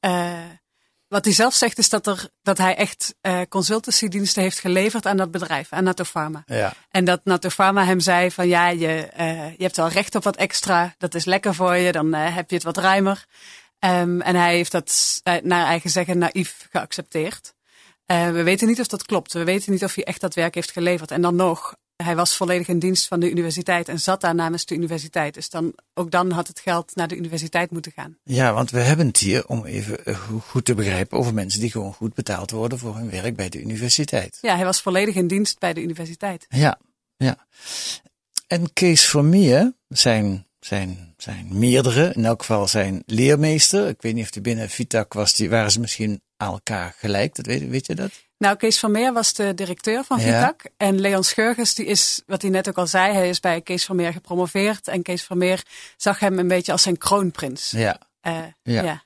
Wat 1.11 1.25
hij 1.25 1.33
zelf 1.33 1.53
zegt 1.53 1.77
is 1.77 1.89
dat, 1.89 2.07
er, 2.07 2.29
dat 2.41 2.57
hij 2.57 2.75
echt 2.75 3.15
uh, 3.21 3.41
consultancydiensten 3.49 4.41
heeft 4.41 4.59
geleverd 4.59 5.05
aan 5.05 5.17
dat 5.17 5.31
bedrijf, 5.31 5.73
aan 5.73 5.83
Nato 5.83 6.03
Pharma. 6.03 6.43
Ja. 6.45 6.73
En 6.89 7.05
dat 7.05 7.21
Nato 7.23 7.49
Pharma 7.49 7.85
hem 7.85 7.99
zei 7.99 8.31
van 8.31 8.47
ja, 8.47 8.67
je, 8.67 9.09
uh, 9.19 9.49
je 9.49 9.63
hebt 9.63 9.77
wel 9.77 9.87
recht 9.87 10.15
op 10.15 10.23
wat 10.23 10.35
extra, 10.35 10.95
dat 10.97 11.15
is 11.15 11.25
lekker 11.25 11.55
voor 11.55 11.75
je, 11.75 11.91
dan 11.91 12.13
heb 12.13 12.49
je 12.49 12.55
het 12.55 12.63
wat 12.63 12.77
ruimer. 12.77 13.25
Um, 13.79 14.21
en 14.21 14.35
hij 14.35 14.55
heeft 14.55 14.71
dat 14.71 15.21
naar 15.23 15.65
eigen 15.65 15.89
zeggen 15.89 16.17
naïef 16.17 16.67
geaccepteerd. 16.71 17.53
we 18.05 18.43
weten 18.43 18.67
niet 18.67 18.79
of 18.79 18.87
dat 18.87 19.05
klopt. 19.05 19.33
We 19.33 19.43
weten 19.43 19.71
niet 19.71 19.83
of 19.83 19.95
hij 19.95 20.03
echt 20.03 20.21
dat 20.21 20.35
werk 20.35 20.55
heeft 20.55 20.71
geleverd. 20.71 21.11
En 21.11 21.21
dan 21.21 21.35
nog, 21.35 21.75
hij 22.03 22.15
was 22.15 22.35
volledig 22.35 22.67
in 22.67 22.79
dienst 22.79 23.07
van 23.07 23.19
de 23.19 23.29
universiteit 23.29 23.87
en 23.87 23.99
zat 23.99 24.21
daar 24.21 24.35
namens 24.35 24.65
de 24.65 24.75
universiteit. 24.75 25.33
Dus 25.33 25.49
dan, 25.49 25.73
ook 25.93 26.11
dan 26.11 26.31
had 26.31 26.47
het 26.47 26.59
geld 26.59 26.95
naar 26.95 27.07
de 27.07 27.15
universiteit 27.15 27.71
moeten 27.71 27.91
gaan. 27.91 28.17
Ja, 28.23 28.53
want 28.53 28.71
we 28.71 28.79
hebben 28.79 29.07
het 29.07 29.17
hier, 29.17 29.47
om 29.47 29.65
even 29.65 30.05
eh, 30.05 30.15
goed 30.47 30.65
te 30.65 30.73
begrijpen, 30.73 31.17
over 31.17 31.33
mensen 31.33 31.59
die 31.59 31.71
gewoon 31.71 31.93
goed 31.93 32.13
betaald 32.13 32.51
worden 32.51 32.79
voor 32.79 32.95
hun 32.95 33.09
werk 33.09 33.35
bij 33.35 33.49
de 33.49 33.61
universiteit. 33.61 34.37
Ja, 34.41 34.55
hij 34.55 34.65
was 34.65 34.81
volledig 34.81 35.15
in 35.15 35.27
dienst 35.27 35.59
bij 35.59 35.73
de 35.73 35.81
universiteit. 35.81 36.45
Ja, 36.49 36.79
ja. 37.17 37.47
En 38.47 38.73
Kees 38.73 39.05
Vermeer, 39.05 39.73
zijn, 39.87 40.47
zijn, 40.59 41.13
zijn 41.17 41.47
meerdere, 41.49 42.13
in 42.13 42.25
elk 42.25 42.39
geval 42.39 42.67
zijn 42.67 43.03
leermeester. 43.05 43.87
Ik 43.87 44.01
weet 44.01 44.13
niet 44.13 44.23
of 44.23 44.31
die 44.31 44.41
binnen 44.41 44.69
Vitac 44.69 45.13
was, 45.13 45.33
die 45.33 45.49
waren 45.49 45.71
ze 45.71 45.79
misschien 45.79 46.21
aan 46.37 46.51
elkaar 46.51 46.95
gelijk. 46.97 47.35
Dat 47.35 47.45
weet, 47.45 47.69
weet 47.69 47.85
je 47.85 47.95
dat? 47.95 48.11
Nou, 48.41 48.55
Kees 48.55 48.79
van 48.79 48.91
Meer 48.91 49.13
was 49.13 49.33
de 49.33 49.53
directeur 49.53 50.03
van 50.03 50.19
Vitac. 50.19 50.63
En 50.77 50.99
Leon 50.99 51.23
Schurgers, 51.23 51.75
die 51.75 51.85
is, 51.85 52.21
wat 52.25 52.41
hij 52.41 52.51
net 52.51 52.69
ook 52.69 52.77
al 52.77 52.87
zei, 52.87 53.13
hij 53.13 53.29
is 53.29 53.39
bij 53.39 53.61
Kees 53.61 53.85
van 53.85 53.95
Meer 53.95 54.11
gepromoveerd. 54.11 54.87
En 54.87 55.01
Kees 55.01 55.23
van 55.23 55.37
Meer 55.37 55.63
zag 55.97 56.19
hem 56.19 56.39
een 56.39 56.47
beetje 56.47 56.71
als 56.71 56.81
zijn 56.81 56.97
kroonprins. 56.97 57.71
Ja. 57.71 57.99
Uh, 58.27 58.37
ja. 58.63 58.83
ja. 58.83 59.03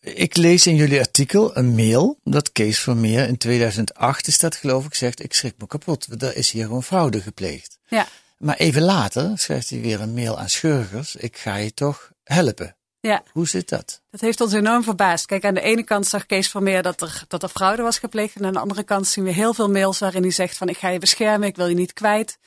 Ik 0.00 0.36
lees 0.36 0.66
in 0.66 0.76
jullie 0.76 0.98
artikel 0.98 1.56
een 1.56 1.74
mail 1.74 2.18
dat 2.24 2.52
Kees 2.52 2.80
van 2.80 3.00
Meer 3.00 3.28
in 3.28 3.36
2008 3.36 4.26
is 4.26 4.38
dat 4.38 4.56
geloof 4.56 4.84
ik 4.84 4.94
zegt, 4.94 5.24
ik 5.24 5.34
schrik 5.34 5.54
me 5.58 5.66
kapot. 5.66 6.22
Er 6.22 6.36
is 6.36 6.50
hier 6.50 6.64
gewoon 6.64 6.82
fraude 6.82 7.20
gepleegd. 7.20 7.78
Ja. 7.86 8.06
Maar 8.38 8.56
even 8.56 8.82
later 8.82 9.38
schrijft 9.38 9.70
hij 9.70 9.80
weer 9.80 10.00
een 10.00 10.14
mail 10.14 10.38
aan 10.38 10.48
Schurgers, 10.48 11.16
ik 11.16 11.36
ga 11.36 11.56
je 11.56 11.74
toch 11.74 12.10
helpen. 12.24 12.76
Ja. 13.02 13.22
Hoe 13.32 13.48
zit 13.48 13.68
dat? 13.68 14.02
Dat 14.10 14.20
heeft 14.20 14.40
ons 14.40 14.52
enorm 14.52 14.82
verbaasd. 14.82 15.26
Kijk, 15.26 15.44
aan 15.44 15.54
de 15.54 15.60
ene 15.60 15.82
kant 15.82 16.06
zag 16.06 16.26
Kees 16.26 16.48
Vermeer 16.48 16.82
dat 16.82 17.00
er, 17.00 17.24
dat 17.28 17.42
er 17.42 17.48
fraude 17.48 17.82
was 17.82 17.98
gepleegd. 17.98 18.36
En 18.36 18.44
aan 18.44 18.52
de 18.52 18.58
andere 18.58 18.82
kant 18.82 19.06
zien 19.06 19.24
we 19.24 19.30
heel 19.30 19.54
veel 19.54 19.70
mails 19.70 19.98
waarin 19.98 20.22
hij 20.22 20.30
zegt 20.30 20.56
van 20.56 20.68
ik 20.68 20.76
ga 20.76 20.88
je 20.88 20.98
beschermen, 20.98 21.48
ik 21.48 21.56
wil 21.56 21.66
je 21.66 21.74
niet 21.74 21.92
kwijt. 21.92 22.38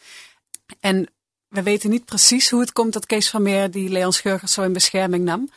En 0.79 1.07
we 1.47 1.63
weten 1.63 1.89
niet 1.89 2.05
precies 2.05 2.49
hoe 2.49 2.59
het 2.59 2.71
komt 2.71 2.93
dat 2.93 3.05
Kees 3.05 3.29
Vermeer 3.29 3.71
die 3.71 3.89
Leon 3.89 4.13
Schurgers 4.13 4.53
zo 4.53 4.61
in 4.61 4.73
bescherming 4.73 5.23
nam. 5.23 5.49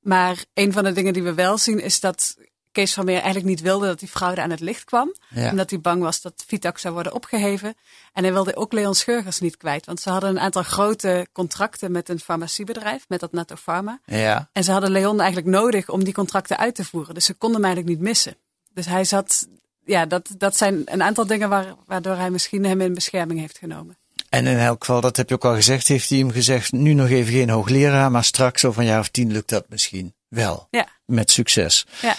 Maar 0.00 0.44
een 0.54 0.72
van 0.72 0.84
de 0.84 0.92
dingen 0.92 1.12
die 1.12 1.22
we 1.22 1.34
wel 1.34 1.58
zien 1.58 1.80
is 1.80 2.00
dat 2.00 2.36
Kees 2.76 2.94
van 2.94 3.04
Meer 3.04 3.14
eigenlijk 3.14 3.46
niet 3.46 3.60
wilde 3.60 3.86
dat 3.86 3.98
die 3.98 4.08
fraude 4.08 4.42
aan 4.42 4.50
het 4.50 4.60
licht 4.60 4.84
kwam. 4.84 5.14
Ja. 5.28 5.50
Omdat 5.50 5.70
hij 5.70 5.80
bang 5.80 6.02
was 6.02 6.20
dat 6.20 6.44
Vitac 6.46 6.78
zou 6.78 6.94
worden 6.94 7.12
opgeheven. 7.12 7.74
En 8.12 8.22
hij 8.22 8.32
wilde 8.32 8.56
ook 8.56 8.72
Leon 8.72 8.94
Schurgers 8.94 9.40
niet 9.40 9.56
kwijt. 9.56 9.86
Want 9.86 10.00
ze 10.00 10.10
hadden 10.10 10.30
een 10.30 10.40
aantal 10.40 10.62
grote 10.62 11.26
contracten 11.32 11.92
met 11.92 12.08
een 12.08 12.20
farmaciebedrijf, 12.20 13.04
met 13.08 13.20
dat 13.20 13.32
Nato 13.32 13.54
Pharma. 13.54 14.00
Ja. 14.04 14.48
En 14.52 14.64
ze 14.64 14.72
hadden 14.72 14.90
Leon 14.90 15.20
eigenlijk 15.20 15.50
nodig 15.50 15.88
om 15.88 16.04
die 16.04 16.12
contracten 16.12 16.58
uit 16.58 16.74
te 16.74 16.84
voeren. 16.84 17.14
Dus 17.14 17.24
ze 17.24 17.34
konden 17.34 17.60
hem 17.60 17.66
eigenlijk 17.66 17.96
niet 17.96 18.08
missen. 18.08 18.36
Dus 18.74 18.86
hij 18.86 19.04
zat, 19.04 19.48
ja, 19.84 20.06
dat, 20.06 20.28
dat 20.38 20.56
zijn 20.56 20.82
een 20.84 21.02
aantal 21.02 21.26
dingen 21.26 21.48
waar, 21.48 21.74
waardoor 21.86 22.16
hij 22.16 22.30
misschien 22.30 22.64
hem 22.64 22.80
in 22.80 22.94
bescherming 22.94 23.40
heeft 23.40 23.58
genomen. 23.58 23.96
En 24.28 24.46
in 24.46 24.58
elk 24.58 24.84
geval, 24.84 25.00
dat 25.00 25.16
heb 25.16 25.28
je 25.28 25.34
ook 25.34 25.44
al 25.44 25.54
gezegd, 25.54 25.88
heeft 25.88 26.08
hij 26.08 26.18
hem 26.18 26.30
gezegd, 26.30 26.72
nu 26.72 26.92
nog 26.92 27.08
even 27.08 27.32
geen 27.32 27.50
hoogleraar, 27.50 28.10
maar 28.10 28.24
straks 28.24 28.64
over 28.64 28.80
een 28.80 28.86
jaar 28.86 29.00
of 29.00 29.08
tien 29.08 29.32
lukt 29.32 29.48
dat 29.48 29.64
misschien 29.68 30.14
wel. 30.28 30.68
Ja. 30.70 30.88
Met 31.04 31.30
succes. 31.30 31.86
Ja. 32.02 32.16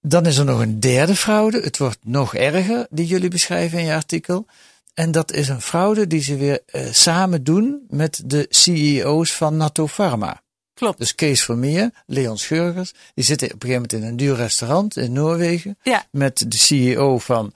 Dan 0.00 0.26
is 0.26 0.36
er 0.36 0.44
nog 0.44 0.60
een 0.60 0.80
derde 0.80 1.16
fraude. 1.16 1.60
Het 1.60 1.78
wordt 1.78 1.98
nog 2.02 2.34
erger, 2.34 2.86
die 2.90 3.06
jullie 3.06 3.30
beschrijven 3.30 3.78
in 3.78 3.84
je 3.84 3.94
artikel. 3.94 4.46
En 4.94 5.10
dat 5.10 5.32
is 5.32 5.48
een 5.48 5.60
fraude 5.60 6.06
die 6.06 6.22
ze 6.22 6.36
weer 6.36 6.60
uh, 6.72 6.92
samen 6.92 7.44
doen 7.44 7.84
met 7.88 8.22
de 8.24 8.46
CEO's 8.48 9.32
van 9.32 9.56
Nato 9.56 9.86
Pharma. 9.86 10.42
Klopt. 10.74 10.98
Dus 10.98 11.14
Kees 11.14 11.44
Vermeer, 11.44 11.90
Leon 12.06 12.38
Schurgers, 12.38 12.92
die 13.14 13.24
zitten 13.24 13.46
op 13.46 13.62
een 13.62 13.68
gegeven 13.68 13.82
moment 13.82 13.92
in 13.92 14.10
een 14.10 14.16
duur 14.16 14.36
restaurant 14.36 14.96
in 14.96 15.12
Noorwegen. 15.12 15.78
Ja. 15.82 16.06
Met 16.10 16.44
de 16.50 16.56
CEO 16.56 17.18
van 17.18 17.52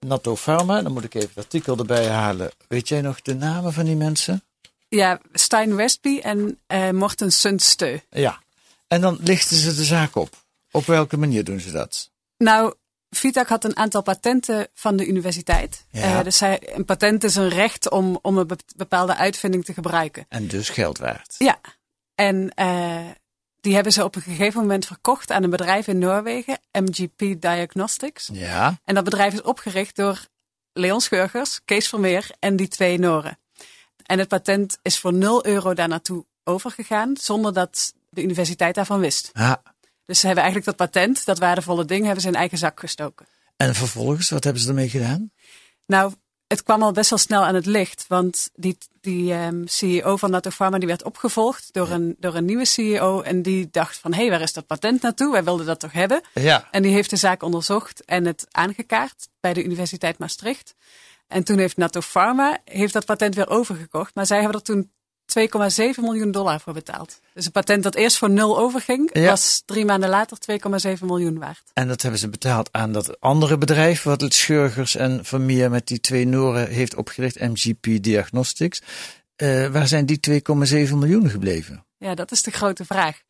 Nato 0.00 0.34
Pharma. 0.34 0.82
Dan 0.82 0.92
moet 0.92 1.04
ik 1.04 1.14
even 1.14 1.28
het 1.28 1.44
artikel 1.44 1.76
erbij 1.76 2.08
halen. 2.08 2.50
Weet 2.68 2.88
jij 2.88 3.00
nog 3.00 3.22
de 3.22 3.34
namen 3.34 3.72
van 3.72 3.84
die 3.84 3.96
mensen? 3.96 4.42
Ja, 4.88 5.20
Stein 5.32 5.74
Westby 5.74 6.18
en 6.18 6.58
uh, 6.68 6.90
Morten 6.90 7.32
Sundstø. 7.32 7.98
Ja. 8.10 8.40
En 8.88 9.00
dan 9.00 9.18
lichten 9.20 9.56
ze 9.56 9.74
de 9.74 9.84
zaak 9.84 10.16
op. 10.16 10.44
Op 10.70 10.86
welke 10.86 11.16
manier 11.16 11.44
doen 11.44 11.60
ze 11.60 11.70
dat? 11.72 12.10
Nou, 12.38 12.74
Vitac 13.10 13.48
had 13.48 13.64
een 13.64 13.76
aantal 13.76 14.02
patenten 14.02 14.68
van 14.74 14.96
de 14.96 15.06
universiteit. 15.06 15.86
Ja. 15.90 16.18
Uh, 16.18 16.24
dus 16.24 16.40
hij, 16.40 16.74
een 16.74 16.84
patent 16.84 17.24
is 17.24 17.34
een 17.34 17.48
recht 17.48 17.90
om, 17.90 18.18
om 18.22 18.38
een 18.38 18.48
bepaalde 18.76 19.16
uitvinding 19.16 19.64
te 19.64 19.72
gebruiken. 19.72 20.26
En 20.28 20.46
dus 20.46 20.68
geld 20.68 20.98
waard. 20.98 21.34
Ja. 21.38 21.60
En 22.14 22.52
uh, 22.60 23.06
die 23.60 23.74
hebben 23.74 23.92
ze 23.92 24.04
op 24.04 24.16
een 24.16 24.22
gegeven 24.22 24.60
moment 24.60 24.86
verkocht 24.86 25.30
aan 25.30 25.42
een 25.42 25.50
bedrijf 25.50 25.86
in 25.86 25.98
Noorwegen, 25.98 26.58
MGP 26.72 27.40
Diagnostics. 27.40 28.30
Ja. 28.32 28.80
En 28.84 28.94
dat 28.94 29.04
bedrijf 29.04 29.32
is 29.32 29.42
opgericht 29.42 29.96
door 29.96 30.26
Leon 30.72 31.00
Schurgers, 31.00 31.60
Kees 31.64 31.88
Vermeer 31.88 32.30
en 32.38 32.56
die 32.56 32.68
twee 32.68 32.98
Noren. 32.98 33.38
En 34.02 34.18
het 34.18 34.28
patent 34.28 34.78
is 34.82 34.98
voor 34.98 35.12
0 35.12 35.46
euro 35.46 35.74
daar 35.74 35.88
naartoe 35.88 36.24
overgegaan, 36.44 37.16
zonder 37.16 37.52
dat 37.52 37.94
de 38.08 38.22
universiteit 38.22 38.74
daarvan 38.74 39.00
wist. 39.00 39.30
Ja. 39.32 39.62
Dus 40.06 40.20
ze 40.20 40.26
hebben 40.26 40.44
eigenlijk 40.44 40.76
dat 40.76 40.90
patent, 40.90 41.24
dat 41.24 41.38
waardevolle 41.38 41.84
ding, 41.84 42.04
hebben 42.04 42.22
ze 42.22 42.28
in 42.28 42.34
eigen 42.34 42.58
zak 42.58 42.80
gestoken. 42.80 43.26
En 43.56 43.74
vervolgens, 43.74 44.30
wat 44.30 44.44
hebben 44.44 44.62
ze 44.62 44.68
ermee 44.68 44.88
gedaan? 44.88 45.30
Nou, 45.86 46.12
het 46.46 46.62
kwam 46.62 46.82
al 46.82 46.92
best 46.92 47.10
wel 47.10 47.18
snel 47.18 47.44
aan 47.44 47.54
het 47.54 47.66
licht. 47.66 48.04
Want 48.08 48.50
die, 48.54 48.78
die 49.00 49.32
um, 49.32 49.68
CEO 49.68 50.16
van 50.16 50.30
Nato 50.30 50.50
Pharma 50.50 50.78
die 50.78 50.88
werd 50.88 51.04
opgevolgd 51.04 51.68
door, 51.72 51.90
een, 51.90 52.16
door 52.18 52.34
een 52.34 52.44
nieuwe 52.44 52.64
CEO. 52.64 53.20
En 53.20 53.42
die 53.42 53.68
dacht 53.70 53.98
van, 53.98 54.12
hé, 54.12 54.20
hey, 54.20 54.30
waar 54.30 54.40
is 54.40 54.52
dat 54.52 54.66
patent 54.66 55.02
naartoe? 55.02 55.32
Wij 55.32 55.44
wilden 55.44 55.66
dat 55.66 55.80
toch 55.80 55.92
hebben? 55.92 56.20
Ja. 56.34 56.68
En 56.70 56.82
die 56.82 56.92
heeft 56.92 57.10
de 57.10 57.16
zaak 57.16 57.42
onderzocht 57.42 58.04
en 58.04 58.24
het 58.24 58.46
aangekaart 58.50 59.28
bij 59.40 59.52
de 59.52 59.64
Universiteit 59.64 60.18
Maastricht. 60.18 60.74
En 61.26 61.44
toen 61.44 61.58
heeft 61.58 61.76
Nato 61.76 62.00
Pharma 62.00 62.58
heeft 62.64 62.92
dat 62.92 63.04
patent 63.04 63.34
weer 63.34 63.48
overgekocht. 63.48 64.14
Maar 64.14 64.26
zij 64.26 64.40
hebben 64.40 64.56
er 64.56 64.64
toen 64.64 64.90
2,7 65.26 66.00
miljoen 66.00 66.30
dollar 66.30 66.60
voor 66.60 66.72
betaald. 66.72 67.20
Dus 67.34 67.46
een 67.46 67.52
patent 67.52 67.82
dat 67.82 67.94
eerst 67.94 68.16
voor 68.18 68.30
nul 68.30 68.58
overging, 68.58 69.10
Ja. 69.12 69.28
was 69.30 69.62
drie 69.66 69.84
maanden 69.84 70.08
later 70.08 70.38
2,7 70.98 71.06
miljoen 71.06 71.38
waard. 71.38 71.62
En 71.72 71.88
dat 71.88 72.02
hebben 72.02 72.20
ze 72.20 72.28
betaald 72.28 72.68
aan 72.72 72.92
dat 72.92 73.20
andere 73.20 73.58
bedrijf, 73.58 74.02
wat 74.02 74.20
het 74.20 74.34
Schurgers 74.34 74.96
en 74.96 75.24
Vermeer 75.24 75.70
met 75.70 75.86
die 75.86 76.00
twee 76.00 76.26
Noren 76.26 76.68
heeft 76.68 76.94
opgericht, 76.94 77.40
MGP 77.40 78.02
Diagnostics. 78.02 78.82
Uh, 79.36 79.66
waar 79.66 79.86
zijn 79.88 80.06
die 80.06 80.20
2,7 80.20 80.94
miljoen 80.94 81.30
gebleven? 81.30 81.84
Ja, 81.98 82.14
dat 82.14 82.32
is 82.32 82.42
de 82.42 82.50
grote 82.50 82.84
vraag. 82.84 83.20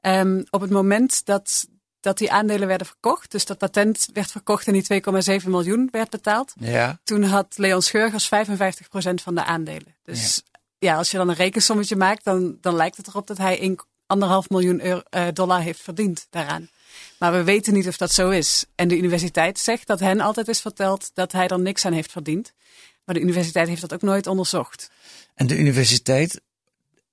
Um, 0.00 0.44
op 0.50 0.60
het 0.60 0.70
moment 0.70 1.24
dat, 1.24 1.66
dat 2.00 2.18
die 2.18 2.32
aandelen 2.32 2.68
werden 2.68 2.86
verkocht, 2.86 3.30
dus 3.30 3.44
dat 3.44 3.58
patent 3.58 4.08
werd 4.12 4.30
verkocht 4.30 4.66
en 4.66 4.72
die 4.72 5.02
2,7 5.42 5.48
miljoen 5.48 5.88
werd 5.92 6.10
betaald, 6.10 6.52
Ja. 6.60 7.00
toen 7.04 7.22
had 7.22 7.54
Leon 7.56 7.82
Schurgers 7.82 8.26
55% 8.26 9.22
van 9.22 9.34
de 9.34 9.44
aandelen. 9.44 9.96
Dus 10.04 10.42
ja. 10.44 10.51
Als 10.90 11.10
je 11.10 11.16
dan 11.16 11.28
een 11.28 11.34
rekensommetje 11.34 11.96
maakt, 11.96 12.24
dan, 12.24 12.56
dan 12.60 12.74
lijkt 12.74 12.96
het 12.96 13.06
erop 13.06 13.26
dat 13.26 13.38
hij 13.38 13.76
1,5 14.16 14.48
miljoen 14.48 14.84
euro, 14.84 15.02
uh, 15.10 15.26
dollar 15.32 15.60
heeft 15.60 15.80
verdiend 15.80 16.26
daaraan. 16.30 16.68
Maar 17.18 17.32
we 17.32 17.42
weten 17.42 17.72
niet 17.72 17.88
of 17.88 17.96
dat 17.96 18.12
zo 18.12 18.30
is. 18.30 18.64
En 18.74 18.88
de 18.88 18.96
universiteit 18.96 19.58
zegt 19.58 19.86
dat 19.86 20.00
hen 20.00 20.20
altijd 20.20 20.48
is 20.48 20.60
verteld 20.60 21.10
dat 21.14 21.32
hij 21.32 21.48
er 21.48 21.60
niks 21.60 21.84
aan 21.84 21.92
heeft 21.92 22.12
verdiend. 22.12 22.52
Maar 23.04 23.14
de 23.14 23.20
universiteit 23.20 23.68
heeft 23.68 23.80
dat 23.80 23.92
ook 23.92 24.02
nooit 24.02 24.26
onderzocht. 24.26 24.90
En 25.34 25.46
de 25.46 25.58
universiteit, 25.58 26.40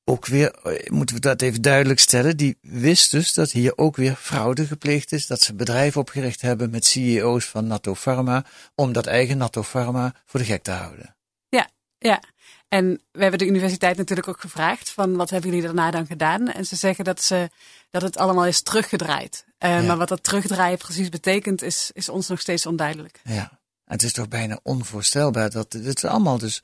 ook 0.04 0.26
weer, 0.26 0.52
eh, 0.52 0.90
moeten 0.90 1.16
we 1.16 1.22
dat 1.22 1.42
even 1.42 1.62
duidelijk 1.62 2.00
stellen, 2.00 2.38
die 2.38 2.58
wist 2.62 3.12
dus 3.12 3.34
dat 3.34 3.52
hier 3.52 3.78
ook 3.78 3.96
weer 3.96 4.16
fraude 4.16 4.66
gepleegd 4.66 5.12
is. 5.12 5.28
Dat 5.28 5.42
ze 5.42 5.54
bedrijf 5.54 5.98
opgericht 5.98 6.42
hebben 6.42 6.70
met 6.70 6.86
CEO's 6.86 7.46
van 7.46 7.68
Nato 7.68 7.94
Pharma, 7.94 8.46
om 8.76 8.94
dat 8.94 9.06
eigen 9.06 9.38
Nato 9.38 9.62
Pharma 9.62 10.14
voor 10.26 10.40
de 10.40 10.46
gek 10.46 10.64
te 10.64 10.72
houden. 10.72 11.16
Ja, 11.50 11.70
ja. 11.98 12.24
En 12.70 13.02
we 13.12 13.22
hebben 13.22 13.40
de 13.40 13.48
universiteit 13.48 13.98
natuurlijk 13.98 14.28
ook 14.28 14.42
gevraagd 14.42 14.90
van 14.90 15.16
wat 15.16 15.30
hebben 15.30 15.50
jullie 15.50 15.66
daarna 15.66 15.92
dan 15.92 16.06
gedaan? 16.06 16.48
En 16.48 16.66
ze 16.66 16.76
zeggen 16.76 17.04
dat, 17.04 17.22
ze, 17.22 17.50
dat 17.90 18.02
het 18.02 18.18
allemaal 18.18 18.46
is 18.46 18.62
teruggedraaid. 18.62 19.46
Uh, 19.60 19.70
Ja. 19.70 19.82
Maar 19.82 19.98
wat 19.98 20.08
dat 20.08 20.24
terugdraaien 20.24 20.78
precies 20.78 21.10
betekent 21.10 21.62
is, 21.62 21.92
is 21.94 22.10
ons 22.10 22.28
nog 22.28 22.40
steeds 22.40 22.66
onduidelijk. 22.66 23.22
Ja. 23.24 23.60
En 23.86 23.96
het 23.96 24.04
is 24.04 24.14
toch 24.14 24.28
bijna 24.28 24.60
onvoorstelbaar 24.64 25.50
dat 25.50 25.72
dit 25.72 25.98
is 25.98 26.06
allemaal 26.06 26.38
dus 26.38 26.64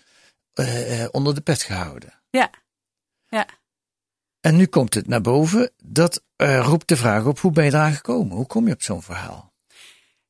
eh, 0.54 1.04
eh, 1.04 1.10
onder 1.12 1.36
de 1.36 1.42
pet 1.42 1.64
gehouden. 1.64 2.14
Ja, 2.30 2.50
ja. 3.28 3.48
En 4.40 4.56
nu 4.56 4.66
komt 4.66 4.94
het 4.94 5.08
naar 5.08 5.22
boven. 5.22 5.72
Dat 5.84 6.24
eh, 6.36 6.60
roept 6.66 6.88
de 6.88 6.96
vraag 6.96 7.26
op: 7.26 7.40
hoe 7.40 7.52
ben 7.52 7.66
je 7.66 7.72
eraan 7.72 7.94
gekomen? 7.94 8.36
Hoe 8.36 8.48
kom 8.48 8.68
je 8.68 8.74
op 8.74 8.82
zo'n 8.82 9.02
verhaal? 9.02 9.54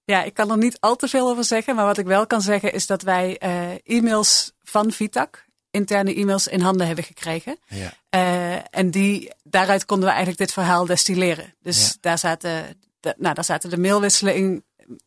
Ja, 0.04 0.24
ik 0.24 0.34
kan 0.34 0.52
er 0.52 0.58
niet 0.58 0.80
al 0.80 0.96
te 0.96 1.08
veel 1.08 1.30
over 1.30 1.44
zeggen. 1.44 1.76
Maar 1.76 1.86
wat 1.86 1.98
ik 1.98 2.06
wel 2.06 2.28
kan 2.28 2.42
zeggen 2.42 2.74
is 2.74 2.88
dat 2.88 3.02
wij 3.02 3.42
uh, 3.44 3.98
e-mails 3.98 4.54
van 4.64 4.92
Vitac 4.92 5.45
interne 5.76 6.16
e-mails 6.16 6.48
in 6.48 6.60
handen 6.62 6.88
hebben 6.88 7.06
gekregen. 7.06 7.58
Ja. 7.68 7.94
Uh, 8.16 8.60
en 8.70 8.92
die, 8.92 9.32
daaruit 9.44 9.86
konden 9.86 10.06
we 10.06 10.12
eigenlijk 10.12 10.40
dit 10.46 10.54
verhaal 10.54 10.86
destilleren. 10.86 11.54
Dus 11.62 11.88
Ja. 11.88 11.94
daar, 12.02 12.18
zaten 12.20 12.78
de, 13.00 13.14
nou, 13.18 13.34
daar 13.36 13.44
zaten 13.44 13.70
de 13.70 13.78
mailwisselingen 13.78 14.64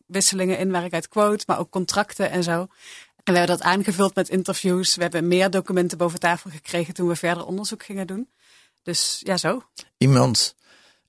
wisselingen 0.07 0.57
in 0.57 0.71
waar 0.71 0.85
ik 0.85 0.93
uit 0.93 1.07
quote, 1.07 1.43
maar 1.47 1.59
ook 1.59 1.69
contracten 1.69 2.31
en 2.31 2.43
zo. 2.43 2.67
En 3.23 3.33
we 3.33 3.39
hebben 3.39 3.57
dat 3.57 3.65
aangevuld 3.65 4.15
met 4.15 4.29
interviews. 4.29 4.95
We 4.95 5.01
hebben 5.01 5.27
meer 5.27 5.49
documenten 5.49 5.97
boven 5.97 6.19
tafel 6.19 6.49
gekregen 6.49 6.93
toen 6.93 7.07
we 7.07 7.15
verder 7.15 7.45
onderzoek 7.45 7.83
gingen 7.83 8.07
doen. 8.07 8.29
Dus 8.83 9.21
ja, 9.23 9.37
zo, 9.37 9.63
Iemand, 9.97 10.55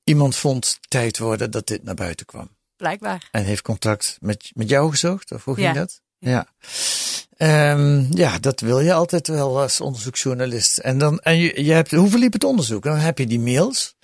iemand 0.05 0.37
vond 0.37 0.79
tijd 0.89 1.19
worden 1.19 1.51
dat 1.51 1.67
dit 1.67 1.83
naar 1.83 1.95
buiten 1.95 2.27
kwam. 2.27 2.49
blijkbaar. 2.77 3.29
En 3.31 3.45
heeft 3.45 3.63
contact 3.63 4.17
met, 4.21 4.51
met 4.55 4.69
jou 4.69 4.91
gezocht? 4.91 5.33
Of 5.33 5.45
hoe 5.45 5.55
ging 5.55 5.67
Ja. 5.67 5.73
dat? 5.73 6.01
Ja. 6.19 6.47
Ehm, 7.41 8.05
ja, 8.11 8.39
dat 8.39 8.61
wil 8.61 8.81
je 8.81 8.93
altijd 8.93 9.29
wel 9.29 9.61
als 9.61 9.81
onderzoeksjournalist. 9.81 10.79
En 10.79 10.99
dan, 10.99 11.19
en 11.19 11.37
je, 11.37 11.65
je 11.65 11.73
hebt, 11.73 11.91
hoe 11.91 12.09
verliep 12.09 12.33
het 12.33 12.45
onderzoek? 12.45 12.83
Dan 12.83 12.97
heb 12.97 13.19
je 13.19 13.27
die 13.27 13.41
mails. 13.41 13.95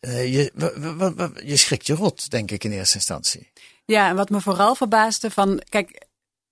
Eh, 0.00 0.32
je, 0.34 0.52
wa- 0.54 1.30
je 1.44 1.56
schrikt 1.56 1.86
je 1.86 1.94
rot, 1.94 2.30
denk 2.30 2.50
ik 2.50 2.64
in 2.64 2.72
eerste 2.72 2.94
instantie. 2.96 3.50
Ja, 3.84 4.08
en 4.08 4.16
wat 4.16 4.30
me 4.30 4.40
vooral 4.40 4.74
verbaasde 4.74 5.30
van, 5.30 5.62
kijk, 5.68 6.02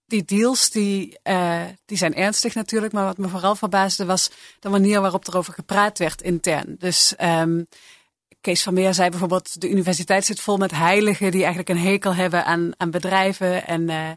die 0.07 0.25
deals 0.25 0.71
die, 0.71 1.19
eh, 1.23 1.63
die 1.85 1.97
zijn 1.97 2.15
ernstig 2.15 2.55
natuurlijk, 2.55 2.93
maar 2.93 3.05
wat 3.05 3.19
me 3.19 3.29
vooral 3.29 3.57
verbaasde 3.57 4.05
was 4.05 4.31
de 4.61 4.69
manier 4.69 5.01
waarop 5.01 5.29
erover 5.29 5.53
gepraat 5.53 5.99
werd 5.99 6.23
intern. 6.23 6.77
Dus 6.79 7.17
ehm 7.17 7.63
Kees 8.41 8.63
van 8.63 8.75
Meer 8.75 8.95
zei 8.95 9.11
bijvoorbeeld, 9.11 9.61
de 9.61 9.71
universiteit 9.71 10.25
zit 10.25 10.41
vol 10.41 10.57
met 10.57 10.71
heiligen 10.71 11.31
die 11.31 11.45
eigenlijk 11.45 11.69
een 11.69 11.87
hekel 11.87 12.15
hebben 12.15 12.45
aan, 12.45 12.73
aan 12.77 12.91
bedrijven 12.91 13.67
en 13.67 13.89
eh, 13.89 14.11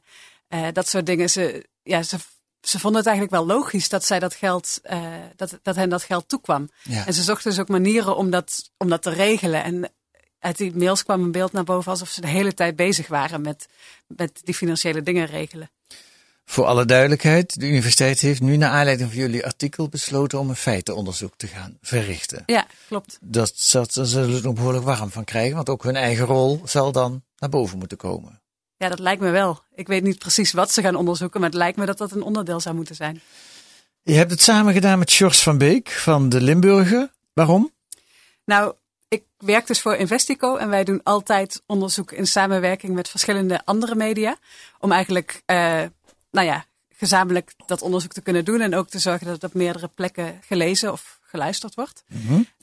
eh, 0.48 0.74
dat 0.74 0.88
soort 0.88 1.06
dingen. 1.06 1.30
Ze, 1.30 1.66
ja, 1.88 2.04
ze, 2.04 2.18
ze 2.62 2.80
vonden 2.80 3.00
het 3.00 3.10
eigenlijk 3.10 3.38
wel 3.38 3.56
logisch 3.56 3.90
dat 3.90 4.06
zij 4.06 4.20
dat 4.20 4.36
geld, 4.36 4.80
eh, 4.84 5.02
dat, 5.36 5.60
dat 5.64 5.76
hen 5.76 5.90
dat 5.90 6.04
geld 6.04 6.30
toekwam. 6.30 6.70
Ja. 6.84 7.06
En 7.06 7.14
ze 7.14 7.24
zochten 7.24 7.50
dus 7.50 7.60
ook 7.60 7.68
manieren 7.68 8.18
om 8.18 8.30
dat, 8.30 8.72
om 8.78 8.90
dat 8.90 9.02
te 9.02 9.10
regelen. 9.10 9.64
En 9.64 9.92
uit 10.40 10.58
die 10.58 10.76
mails 10.76 11.04
kwam 11.04 11.24
een 11.24 11.32
beeld 11.32 11.52
naar 11.52 11.64
boven 11.64 11.92
alsof 11.92 12.10
ze 12.10 12.22
de 12.22 12.28
hele 12.28 12.54
tijd 12.54 12.76
bezig 12.76 13.08
waren 13.08 13.42
met, 13.42 13.68
met 14.08 14.42
die 14.44 14.56
financiële 14.56 15.04
dingen 15.04 15.26
regelen. 15.26 15.70
Voor 16.50 16.66
alle 16.66 16.86
duidelijkheid, 16.86 17.60
de 17.60 17.68
universiteit 17.68 18.20
heeft 18.20 18.42
nu 18.42 18.58
naar 18.58 18.72
aanleiding 18.72 19.10
van 19.10 19.20
jullie 19.20 19.46
artikel 19.46 19.90
besloten 19.90 20.40
om 20.40 20.50
een 20.50 20.56
feitenonderzoek 20.56 21.34
te 21.38 21.48
gaan 21.48 21.78
verrichten. 21.82 22.44
Ja, 22.46 22.68
klopt. 22.88 23.18
Dat 23.22 23.70
daar 23.72 23.86
zullen 23.90 24.08
ze 24.08 24.38
er 24.38 24.44
nog 24.44 24.54
behoorlijk 24.54 24.86
warm 24.86 25.12
van 25.12 25.24
krijgen, 25.24 25.56
want 25.56 25.70
ook 25.70 25.84
hun 25.84 25.96
eigen 25.96 26.26
rol 26.26 26.62
zal 26.66 26.92
dan 26.92 27.24
naar 27.38 27.50
boven 27.50 27.78
moeten 27.78 27.98
komen. 27.98 28.42
Ja, 28.78 28.90
dat 28.90 29.00
lijkt 29.00 29.22
me 29.22 29.30
wel. 29.30 29.64
Ik 29.76 29.88
weet 29.88 30.04
niet 30.04 30.20
precies 30.20 30.52
wat 30.52 30.72
ze 30.72 30.82
gaan 30.82 30.96
onderzoeken, 30.96 31.40
maar 31.40 31.50
het 31.50 31.58
lijkt 31.58 31.78
me 31.78 31.86
dat 31.86 31.98
dat 31.98 32.12
een 32.12 32.22
onderdeel 32.22 32.60
zou 32.60 32.76
moeten 32.76 32.96
zijn. 32.96 33.22
Je 34.04 34.14
hebt 34.14 34.32
het 34.32 34.42
samen 34.42 34.74
gedaan 34.74 35.00
met 35.00 35.12
Sjors 35.12 35.44
van 35.44 35.58
Beek 35.58 35.90
van 35.90 36.30
de 36.30 36.42
Limburger. 36.42 37.12
Waarom? 37.34 37.72
Nou, 38.46 38.74
ik 39.08 39.24
werk 39.38 39.68
dus 39.68 39.82
voor 39.82 39.96
Investico 39.96 40.56
en 40.56 40.70
wij 40.70 40.84
doen 40.84 41.04
altijd 41.04 41.64
onderzoek 41.66 42.12
in 42.12 42.28
samenwerking 42.28 42.94
met 42.94 43.10
verschillende 43.10 43.62
andere 43.66 43.96
media. 43.96 44.38
Om 44.80 44.92
eigenlijk, 44.92 45.42
eh, 45.46 45.84
nou 46.32 46.48
ja, 46.48 46.66
gezamenlijk 46.90 47.54
dat 47.66 47.82
onderzoek 47.82 48.14
te 48.14 48.22
kunnen 48.22 48.46
doen 48.46 48.62
en 48.62 48.76
ook 48.76 48.90
te 48.90 49.00
zorgen 49.00 49.26
dat 49.26 49.36
het 49.36 49.44
op 49.44 49.54
meerdere 49.54 49.88
plekken 49.88 50.40
gelezen 50.46 50.92
of 50.92 51.20
geluisterd 51.22 51.76
wordt. 51.76 52.04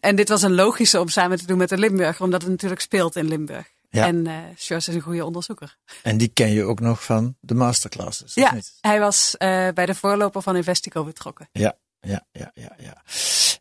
En 0.01 0.17
dit 0.17 0.29
was 0.29 0.43
een 0.43 0.55
logische 0.55 1.01
om 1.01 1.09
samen 1.09 1.39
te 1.39 1.47
doen 1.47 1.59
met 1.59 1.69
de 1.69 1.79
Limburger, 1.79 2.25
omdat 2.25 2.43
het 2.43 2.51
natuurlijk 2.51 2.81
speelt 2.81 3.17
in 3.17 3.29
Limburg. 3.29 3.74
Ja. 3.95 4.07
En 4.07 4.27
eh 4.27 4.35
Sjors 4.57 4.89
is 4.89 4.95
een 4.95 5.01
goede 5.01 5.25
onderzoeker. 5.25 5.77
En 6.03 6.17
die 6.19 6.29
ken 6.29 6.51
je 6.51 6.65
ook 6.65 6.81
nog 6.81 7.05
van 7.05 7.37
de 7.41 7.55
masterclasses, 7.55 8.35
Ja, 8.35 8.55
niet? 8.55 8.73
hij 8.81 9.01
was 9.01 9.37
eh, 9.37 9.69
bij 9.75 9.87
de 9.87 9.95
voorloper 9.95 10.43
van 10.43 10.57
Investico 10.57 11.05
betrokken. 11.05 11.49
Ja, 11.53 11.77
ja, 12.01 12.27
ja, 12.33 12.51
ja. 12.55 12.73
ja. 12.79 13.03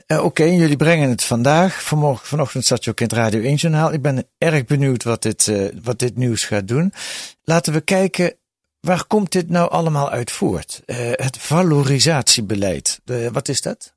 Eh, 0.05 0.23
Oké, 0.23 0.43
jullie 0.43 0.75
brengen 0.77 1.09
het 1.09 1.23
vandaag. 1.23 1.83
Vanmorgen, 1.83 2.27
vanochtend 2.27 2.65
zat 2.65 2.83
je 2.83 2.89
ook 2.89 2.99
in 2.99 3.05
het 3.05 3.15
Radio 3.15 3.41
1 3.41 3.55
journaal. 3.55 3.93
Ik 3.93 4.01
ben 4.01 4.27
erg 4.37 4.65
benieuwd 4.65 5.03
wat 5.03 5.21
dit, 5.21 5.51
wat 5.83 5.99
dit 5.99 6.15
nieuws 6.17 6.45
gaat 6.45 6.67
doen. 6.67 6.93
Laten 7.43 7.73
we 7.73 7.81
kijken, 7.81 8.35
waar 8.79 9.05
komt 9.05 9.31
dit 9.31 9.49
nou 9.49 9.69
allemaal 9.71 10.09
uit 10.09 10.31
voort? 10.31 10.81
Het 10.85 11.37
valorisatiebeleid, 11.37 12.99
wat 13.31 13.47
is 13.47 13.61
dat? 13.61 13.92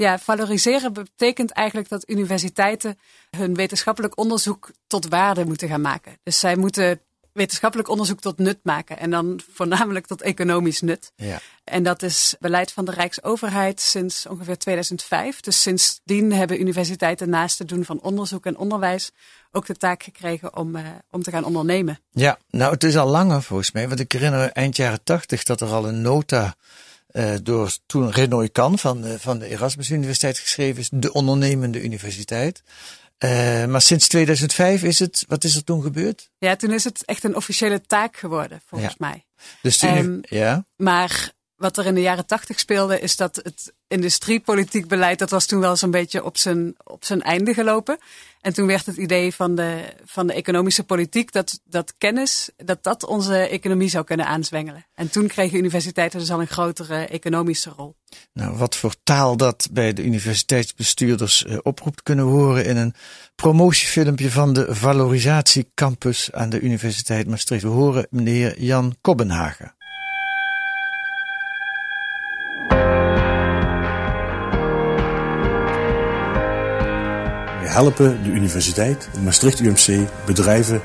Ja, 0.00 0.18
valoriseren 0.18 0.92
betekent 0.92 1.50
eigenlijk 1.50 1.88
dat 1.88 2.08
universiteiten 2.08 2.98
hun 3.30 3.54
wetenschappelijk 3.54 4.18
onderzoek 4.18 4.70
tot 4.86 5.08
waarde 5.08 5.44
moeten 5.44 5.68
gaan 5.68 5.80
maken. 5.80 6.18
Dus 6.22 6.38
zij 6.38 6.56
moeten 6.56 7.00
wetenschappelijk 7.32 7.88
onderzoek 7.88 8.20
tot 8.20 8.38
nut 8.38 8.58
maken 8.62 8.98
en 8.98 9.10
dan 9.10 9.40
voornamelijk 9.52 10.06
tot 10.06 10.22
economisch 10.22 10.80
nut. 10.80 11.12
Ja. 11.16 11.40
En 11.64 11.82
dat 11.82 12.02
is 12.02 12.34
beleid 12.38 12.72
van 12.72 12.84
de 12.84 12.90
Rijksoverheid 12.90 13.80
sinds 13.80 14.26
ongeveer 14.26 14.58
2005. 14.58 15.40
Dus 15.40 15.62
sindsdien 15.62 16.32
hebben 16.32 16.60
universiteiten 16.60 17.28
naast 17.28 17.58
het 17.58 17.68
doen 17.68 17.84
van 17.84 18.00
onderzoek 18.00 18.46
en 18.46 18.56
onderwijs 18.56 19.10
ook 19.52 19.66
de 19.66 19.76
taak 19.76 20.02
gekregen 20.02 20.56
om, 20.56 20.76
eh, 20.76 20.84
om 21.10 21.22
te 21.22 21.30
gaan 21.30 21.44
ondernemen. 21.44 21.98
Ja, 22.10 22.38
nou 22.50 22.72
het 22.72 22.84
is 22.84 22.96
al 22.96 23.08
langer 23.08 23.42
volgens 23.42 23.72
mij, 23.72 23.88
want 23.88 24.00
ik 24.00 24.12
herinner 24.12 24.40
me 24.40 24.46
eind 24.46 24.76
jaren 24.76 25.04
tachtig 25.04 25.42
dat 25.42 25.60
er 25.60 25.68
al 25.68 25.88
een 25.88 26.02
nota 26.02 26.54
eh, 27.12 27.34
door 27.42 27.76
toen 27.86 28.10
Renoy 28.10 28.48
Kan 28.48 28.78
van, 28.78 29.00
de- 29.00 29.18
van 29.18 29.38
de 29.38 29.46
Erasmus 29.48 29.90
Universiteit 29.90 30.38
geschreven 30.38 30.80
is, 30.80 30.88
de 30.92 31.12
ondernemende 31.12 31.82
universiteit. 31.82 32.62
Eh, 33.18 33.64
maar 33.64 33.80
sinds 33.82 34.08
2005 34.08 34.82
is 34.82 34.98
het, 34.98 35.24
wat 35.28 35.44
is 35.44 35.56
er 35.56 35.64
toen 35.64 35.82
gebeurd? 35.82 36.30
Ja, 36.38 36.56
toen 36.56 36.72
is 36.72 36.84
het 36.84 37.04
echt 37.04 37.24
een 37.24 37.36
officiële 37.36 37.80
taak 37.80 38.16
geworden, 38.16 38.60
volgens 38.66 38.94
Ja. 38.98 39.06
mij. 39.08 39.24
Dus 39.62 39.82
uni- 39.82 39.98
Ehm, 39.98 40.18
ja, 40.22 40.64
Maar 40.76 41.32
wat 41.60 41.76
er 41.76 41.86
in 41.86 41.94
de 41.94 42.00
jaren 42.00 42.26
tachtig 42.26 42.58
speelde, 42.58 43.00
is 43.00 43.16
dat 43.16 43.36
het 43.36 43.72
industriepolitiek 43.88 44.88
beleid, 44.88 45.18
dat 45.18 45.30
was 45.30 45.46
toen 45.46 45.60
wel 45.60 45.76
zo'n 45.76 45.90
beetje 45.90 46.24
op 46.24 46.36
zijn, 46.36 46.74
op 46.84 47.04
zijn 47.04 47.22
einde 47.22 47.54
gelopen. 47.54 47.98
En 48.40 48.54
toen 48.54 48.66
werd 48.66 48.86
het 48.86 48.96
idee 48.96 49.34
van 49.34 49.54
de, 49.54 49.94
van 50.04 50.26
de 50.26 50.32
economische 50.32 50.84
politiek 50.84 51.32
dat, 51.32 51.60
dat 51.64 51.94
kennis, 51.98 52.50
dat 52.56 52.82
dat 52.82 53.06
onze 53.06 53.36
economie 53.36 53.88
zou 53.88 54.04
kunnen 54.04 54.26
aanzwengelen. 54.26 54.86
En 54.94 55.10
toen 55.10 55.26
kregen 55.26 55.58
universiteiten 55.58 56.18
dus 56.18 56.30
al 56.30 56.40
een 56.40 56.46
grotere 56.46 57.06
economische 57.06 57.72
rol. 57.76 57.96
nou 58.32 58.56
wat 58.56 58.76
voor 58.76 58.94
taal 59.02 59.36
dat 59.36 59.68
bij 59.72 59.92
de 59.92 60.04
universiteitsbestuurders 60.04 61.44
eh, 61.44 61.58
oproept 61.62 62.02
kunnen 62.02 62.24
horen 62.24 62.64
in 62.64 62.76
een 62.76 62.94
promotiefilmpje 63.34 64.30
van 64.30 64.52
de 64.52 64.74
valorisatiecampus 64.74 66.32
aan 66.32 66.50
de 66.50 66.60
Universiteit 66.60 67.26
Maastricht. 67.26 67.62
We 67.62 67.68
horen 67.68 68.06
meneer 68.10 68.60
Jan 68.60 68.96
Kobbenhagen. 69.00 69.78
Helpen 77.80 78.22
de 78.22 78.28
universiteit, 78.28 79.08
Maastricht 79.24 79.60
UMC, 79.60 80.08
bedrijven 80.26 80.80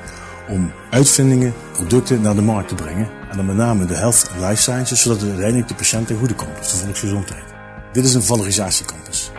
om 0.48 0.72
uitvindingen, 0.90 1.54
producten 1.74 2.22
naar 2.22 2.36
de 2.36 2.42
markt 2.42 2.68
te 2.70 2.76
brengen. 2.76 3.10
En 3.30 3.38
dan 3.38 3.46
met 3.46 3.56
name 3.56 3.86
de 3.86 3.94
health 3.94 4.30
en 4.34 4.48
life 4.48 4.62
sciences, 4.62 5.02
zodat 5.02 5.20
het 5.20 5.30
uiteindelijk 5.30 5.68
de 5.68 5.76
patiënt 5.76 6.08
ten 6.08 6.18
goede 6.18 6.34
komt, 6.34 6.58
dus 6.58 6.72
de 6.72 6.78
volksgezondheid. 6.78 7.44
Dit 7.92 8.06
is 8.06 8.14
een 8.14 8.24
valorisatiecampus. 8.24 9.32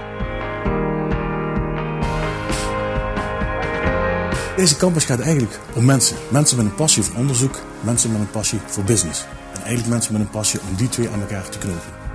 Deze 4.57 4.77
campus 4.77 5.05
gaat 5.05 5.21
eigenlijk 5.21 5.59
om 5.75 5.85
mensen. 5.85 6.17
Mensen 6.29 6.57
met 6.57 6.67
een 6.67 6.75
passie 6.75 7.03
voor 7.03 7.17
onderzoek, 7.17 7.61
mensen 7.81 8.13
met 8.13 8.21
een 8.21 8.31
passie 8.31 8.61
voor 8.67 8.85
business. 8.85 9.25
En 9.55 9.61
eigenlijk 9.63 9.89
mensen 9.89 10.13
met 10.13 10.23
een 10.23 10.31
passie 10.31 10.61
om 10.61 10.77
die 10.77 10.89
twee 10.89 11.09
aan 11.11 11.21
elkaar 11.21 11.49
te 11.49 11.59
knopen. 11.59 12.06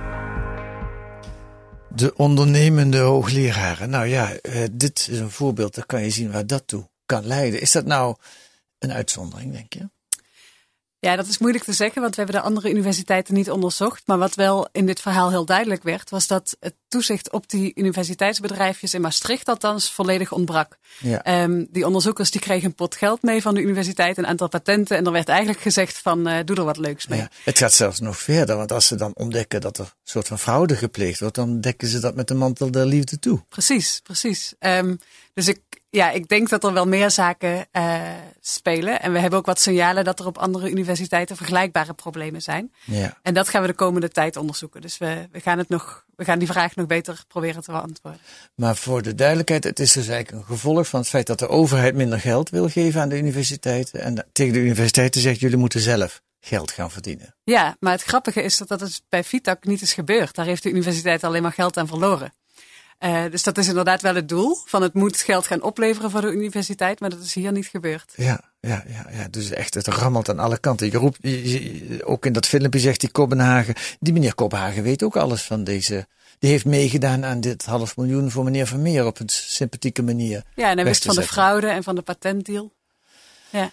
De 1.94 2.16
ondernemende 2.16 2.98
hoogleraren. 2.98 3.90
Nou 3.90 4.06
ja, 4.06 4.32
eh, 4.32 4.64
dit 4.72 5.08
is 5.10 5.18
een 5.18 5.30
voorbeeld, 5.30 5.74
daar 5.74 5.86
kan 5.86 6.02
je 6.02 6.10
zien 6.10 6.32
waar 6.32 6.46
dat 6.46 6.66
toe 6.66 6.90
kan 7.06 7.26
leiden. 7.26 7.60
Is 7.60 7.72
dat 7.72 7.84
nou 7.84 8.16
een 8.78 8.92
uitzondering, 8.92 9.52
denk 9.52 9.72
je? 9.72 9.90
Ja, 11.04 11.16
dat 11.16 11.26
is 11.26 11.38
moeilijk 11.38 11.64
te 11.64 11.72
zeggen, 11.72 12.02
want 12.02 12.14
we 12.14 12.22
hebben 12.22 12.40
de 12.40 12.46
andere 12.46 12.70
universiteiten 12.70 13.34
niet 13.34 13.50
onderzocht. 13.50 14.02
Maar 14.06 14.18
wat 14.18 14.34
wel 14.34 14.68
in 14.72 14.86
dit 14.86 15.00
verhaal 15.00 15.30
heel 15.30 15.44
duidelijk 15.44 15.82
werd, 15.82 16.10
was 16.10 16.26
dat 16.26 16.56
het 16.60 16.74
toezicht 16.88 17.32
op 17.32 17.48
die 17.50 17.72
universiteitsbedrijfjes 17.74 18.94
in 18.94 19.00
Maastricht 19.00 19.48
althans 19.48 19.92
volledig 19.92 20.32
ontbrak. 20.32 20.78
Ja. 20.98 21.22
Ehm, 21.22 21.64
die 21.70 21.86
onderzoekers 21.86 22.30
die 22.30 22.40
kregen 22.40 22.66
een 22.66 22.74
pot 22.74 22.96
geld 22.96 23.22
mee 23.22 23.42
van 23.42 23.54
de 23.54 23.60
universiteit, 23.60 24.18
een 24.18 24.26
aantal 24.26 24.48
patenten. 24.48 24.96
En 24.96 25.06
er 25.06 25.12
werd 25.12 25.28
eigenlijk 25.28 25.60
gezegd 25.60 25.98
van, 25.98 26.26
eh, 26.26 26.44
doe 26.44 26.56
er 26.56 26.64
wat 26.64 26.76
leuks 26.76 27.06
mee. 27.06 27.18
Ja, 27.18 27.30
het 27.44 27.58
gaat 27.58 27.72
zelfs 27.72 28.00
nog 28.00 28.18
verder, 28.18 28.56
want 28.56 28.72
als 28.72 28.86
ze 28.86 28.96
dan 28.96 29.10
ontdekken 29.14 29.60
dat 29.60 29.78
er 29.78 29.84
een 29.84 29.90
soort 30.04 30.28
van 30.28 30.38
fraude 30.38 30.76
gepleegd 30.76 31.20
wordt, 31.20 31.34
dan 31.34 31.60
dekken 31.60 31.88
ze 31.88 32.00
dat 32.00 32.14
met 32.14 32.28
de 32.28 32.34
mantel 32.34 32.70
der 32.70 32.86
liefde 32.86 33.18
toe. 33.18 33.44
Precies, 33.48 34.00
precies. 34.02 34.54
Ehm, 34.58 34.96
dus 35.34 35.48
ik, 35.48 35.60
ja, 35.92 36.10
ik 36.10 36.28
denk 36.28 36.48
dat 36.48 36.64
er 36.64 36.72
wel 36.72 36.86
meer 36.86 37.10
zaken 37.10 37.66
eh, 37.70 38.00
spelen. 38.40 39.00
En 39.00 39.12
we 39.12 39.18
hebben 39.18 39.38
ook 39.38 39.46
wat 39.46 39.60
signalen 39.60 40.04
dat 40.04 40.20
er 40.20 40.26
op 40.26 40.38
andere 40.38 40.70
universiteiten 40.70 41.36
vergelijkbare 41.36 41.94
problemen 41.94 42.42
zijn. 42.42 42.72
Ja. 42.84 43.18
En 43.22 43.34
dat 43.34 43.48
gaan 43.48 43.60
we 43.60 43.66
de 43.66 43.74
komende 43.74 44.08
tijd 44.08 44.36
onderzoeken. 44.36 44.80
Dus 44.80 44.98
we, 44.98 45.28
we, 45.32 45.40
gaan, 45.40 45.58
het 45.58 45.68
nog, 45.68 46.04
we 46.16 46.24
gaan 46.24 46.38
die 46.38 46.48
vraag 46.48 46.76
nog 46.76 46.86
beter 46.86 47.24
proberen 47.28 47.62
te 47.62 47.70
beantwoorden. 47.70 48.20
Maar 48.54 48.76
voor 48.76 49.02
de 49.02 49.14
duidelijkheid, 49.14 49.64
het 49.64 49.80
is 49.80 49.92
dus 49.92 50.08
eigenlijk 50.08 50.42
een 50.42 50.56
gevolg 50.56 50.88
van 50.88 51.00
het 51.00 51.08
feit 51.08 51.26
dat 51.26 51.38
de 51.38 51.48
overheid 51.48 51.94
minder 51.94 52.20
geld 52.20 52.50
wil 52.50 52.68
geven 52.68 53.00
aan 53.00 53.08
de 53.08 53.18
universiteiten. 53.18 54.00
En 54.00 54.26
tegen 54.32 54.52
de 54.52 54.60
universiteiten 54.60 55.20
zegt, 55.20 55.40
jullie 55.40 55.56
moeten 55.56 55.80
zelf 55.80 56.22
geld 56.40 56.70
gaan 56.70 56.90
verdienen. 56.90 57.34
Ja, 57.44 57.76
maar 57.80 57.92
het 57.92 58.02
grappige 58.02 58.42
is 58.42 58.58
dat 58.58 58.68
dat 58.68 58.78
dus 58.78 59.02
bij 59.08 59.24
Vitak 59.24 59.64
niet 59.64 59.82
is 59.82 59.92
gebeurd. 59.92 60.34
Daar 60.34 60.46
heeft 60.46 60.62
de 60.62 60.70
universiteit 60.70 61.24
alleen 61.24 61.42
maar 61.42 61.52
geld 61.52 61.76
aan 61.76 61.86
verloren. 61.86 62.32
Uh, 63.04 63.24
dus 63.30 63.42
dat 63.42 63.58
is 63.58 63.68
inderdaad 63.68 64.02
wel 64.02 64.14
het 64.14 64.28
doel. 64.28 64.58
Van 64.64 64.82
het 64.82 64.94
moet 64.94 65.16
geld 65.16 65.46
gaan 65.46 65.62
opleveren 65.62 66.10
voor 66.10 66.20
de 66.20 66.32
universiteit, 66.32 67.00
maar 67.00 67.10
dat 67.10 67.20
is 67.20 67.34
hier 67.34 67.52
niet 67.52 67.66
gebeurd. 67.66 68.12
Ja, 68.16 68.40
ja, 68.60 68.84
ja, 68.88 69.06
ja. 69.10 69.28
dus 69.30 69.50
echt, 69.50 69.74
het 69.74 69.86
rammelt 69.86 70.28
aan 70.28 70.38
alle 70.38 70.58
kanten. 70.58 70.90
Je 70.90 70.96
roept, 70.96 71.18
je, 71.20 72.00
ook 72.04 72.26
in 72.26 72.32
dat 72.32 72.46
filmpje 72.46 72.80
zegt 72.80 73.00
die 73.00 73.10
Kopenhagen, 73.10 73.74
die 74.00 74.12
meneer 74.12 74.34
Kopenhagen 74.34 74.82
weet 74.82 75.02
ook 75.02 75.16
alles 75.16 75.42
van 75.42 75.64
deze 75.64 76.06
die 76.42 76.50
heeft 76.50 76.64
meegedaan 76.64 77.24
aan 77.24 77.40
dit 77.40 77.64
half 77.64 77.96
miljoen 77.96 78.30
voor 78.30 78.44
meneer 78.44 78.66
Vermeer 78.66 79.06
op 79.06 79.20
een 79.20 79.28
sympathieke 79.28 80.02
manier. 80.02 80.42
Ja, 80.54 80.70
en 80.70 80.76
hij 80.76 80.84
wist 80.84 81.04
van 81.04 81.14
de 81.14 81.22
fraude 81.22 81.66
en 81.66 81.82
van 81.82 81.94
de 81.94 82.02
patentdeal. 82.02 82.72
Ja. 83.50 83.70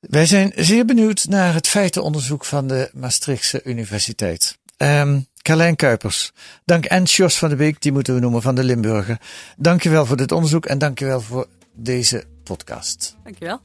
Wij 0.00 0.26
zijn 0.26 0.52
zeer 0.56 0.84
benieuwd 0.84 1.24
naar 1.28 1.54
het 1.54 1.68
feitenonderzoek 1.68 2.44
van 2.44 2.66
de 2.66 2.90
Maastrichtse 2.92 3.62
Universiteit. 3.64 4.58
Um, 4.76 5.26
Carlijn 5.42 5.76
Kuipers, 5.76 6.32
dank 6.64 6.84
en 6.84 7.02
Jos 7.02 7.38
van 7.38 7.48
de 7.48 7.56
Beek, 7.56 7.82
die 7.82 7.92
moeten 7.92 8.14
we 8.14 8.20
noemen 8.20 8.42
van 8.42 8.54
de 8.54 8.64
Limburger. 8.64 9.20
Dankjewel 9.56 10.06
voor 10.06 10.16
dit 10.16 10.32
onderzoek 10.32 10.66
en 10.66 10.78
dankjewel 10.78 11.20
voor 11.20 11.46
deze 11.74 12.24
podcast. 12.44 13.16
Dankjewel. 13.24 13.60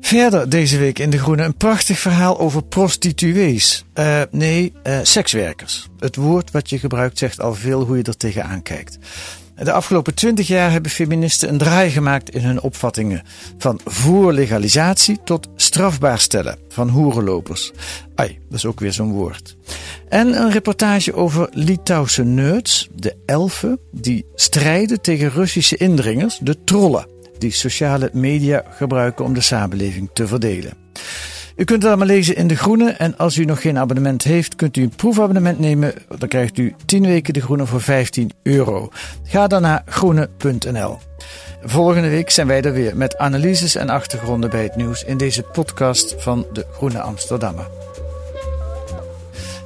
Verder 0.00 0.48
deze 0.48 0.78
week 0.78 0.98
in 0.98 1.10
De 1.10 1.18
Groene 1.18 1.42
een 1.42 1.56
prachtig 1.56 1.98
verhaal 1.98 2.38
over 2.38 2.62
prostituees. 2.62 3.84
Uh, 3.94 4.22
nee, 4.30 4.72
uh, 4.84 4.98
sekswerkers. 5.02 5.88
Het 5.98 6.16
woord 6.16 6.50
wat 6.50 6.70
je 6.70 6.78
gebruikt 6.78 7.18
zegt 7.18 7.40
al 7.40 7.54
veel 7.54 7.84
hoe 7.84 7.96
je 7.96 8.02
er 8.02 8.16
tegenaan 8.16 8.62
kijkt. 8.62 8.98
De 9.62 9.72
afgelopen 9.72 10.14
twintig 10.14 10.46
jaar 10.46 10.70
hebben 10.70 10.90
feministen 10.90 11.48
een 11.48 11.58
draai 11.58 11.90
gemaakt 11.90 12.30
in 12.30 12.42
hun 12.44 12.60
opvattingen. 12.60 13.22
Van 13.58 13.80
voor 13.84 14.32
legalisatie 14.32 15.18
tot 15.24 15.48
strafbaar 15.56 16.18
stellen 16.18 16.58
van 16.68 16.88
hoerenlopers. 16.88 17.72
Ai, 18.14 18.38
dat 18.48 18.58
is 18.58 18.66
ook 18.66 18.80
weer 18.80 18.92
zo'n 18.92 19.12
woord. 19.12 19.56
En 20.08 20.40
een 20.40 20.50
reportage 20.50 21.14
over 21.14 21.48
Litouwse 21.50 22.24
nerds, 22.24 22.88
de 22.94 23.16
elfen, 23.26 23.78
die 23.92 24.26
strijden 24.34 25.00
tegen 25.00 25.30
Russische 25.30 25.76
indringers, 25.76 26.38
de 26.42 26.64
trollen 26.64 27.06
die 27.38 27.52
sociale 27.52 28.10
media 28.12 28.64
gebruiken 28.70 29.24
om 29.24 29.34
de 29.34 29.40
samenleving 29.40 30.10
te 30.12 30.26
verdelen. 30.26 30.72
U 31.58 31.64
kunt 31.64 31.82
het 31.82 31.90
allemaal 31.90 32.06
lezen 32.06 32.36
in 32.36 32.46
De 32.46 32.56
Groene 32.56 32.90
en 32.90 33.16
als 33.16 33.36
u 33.36 33.44
nog 33.44 33.60
geen 33.60 33.78
abonnement 33.78 34.22
heeft, 34.22 34.56
kunt 34.56 34.76
u 34.76 34.82
een 34.82 34.96
proefabonnement 34.96 35.58
nemen. 35.58 35.94
Dan 36.18 36.28
krijgt 36.28 36.58
u 36.58 36.74
10 36.84 37.06
weken 37.06 37.34
De 37.34 37.40
Groene 37.40 37.66
voor 37.66 37.80
15 37.80 38.30
euro. 38.42 38.88
Ga 39.22 39.46
dan 39.46 39.62
naar 39.62 39.82
groene.nl. 39.86 40.98
Volgende 41.62 42.08
week 42.08 42.30
zijn 42.30 42.46
wij 42.46 42.62
er 42.62 42.72
weer 42.72 42.96
met 42.96 43.16
analyses 43.16 43.74
en 43.74 43.88
achtergronden 43.88 44.50
bij 44.50 44.62
het 44.62 44.76
nieuws 44.76 45.04
in 45.04 45.16
deze 45.16 45.42
podcast 45.42 46.14
van 46.18 46.46
De 46.52 46.66
Groene 46.72 47.00
Amsterdammer. 47.00 47.66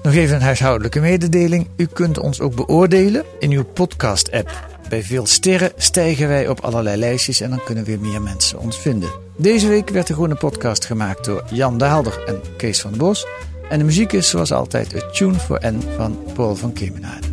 Nog 0.02 0.14
even 0.14 0.37
een 0.37 0.42
huishoudelijke 0.42 1.00
mededeling. 1.00 1.68
U 1.76 1.87
kunt 1.87 2.18
ons 2.18 2.40
ook 2.40 2.55
beoordelen 2.55 3.24
in 3.38 3.50
uw 3.50 3.64
podcast-app. 3.64 4.70
Bij 4.88 5.02
veel 5.02 5.26
sterren 5.26 5.72
stijgen 5.76 6.28
wij 6.28 6.48
op 6.48 6.61
allerlei 6.61 6.96
lijstjes 6.96 7.40
en 7.40 7.50
dan 7.50 7.64
kunnen 7.64 7.85
weer 7.85 8.00
meer 8.00 8.22
mensen 8.22 8.59
ons 8.59 8.78
vinden. 8.78 9.11
Deze 9.42 9.68
week 9.68 9.88
werd 9.88 10.07
de 10.07 10.12
Groene 10.14 10.35
Podcast 10.35 10.85
gemaakt 10.85 11.24
door 11.24 11.44
Jan 11.50 11.78
Daalder 11.78 12.22
en 12.26 12.40
Kees 12.57 12.81
van 12.81 12.96
Bos. 12.96 13.26
En 13.68 13.78
de 13.78 13.85
muziek 13.85 14.12
is 14.12 14.28
zoals 14.28 14.52
altijd 14.52 14.92
het 14.92 15.14
Tune 15.14 15.38
for 15.38 15.61
N 15.66 15.83
van 15.96 16.18
Paul 16.35 16.57
van 16.57 16.72
Kemenade. 16.72 17.32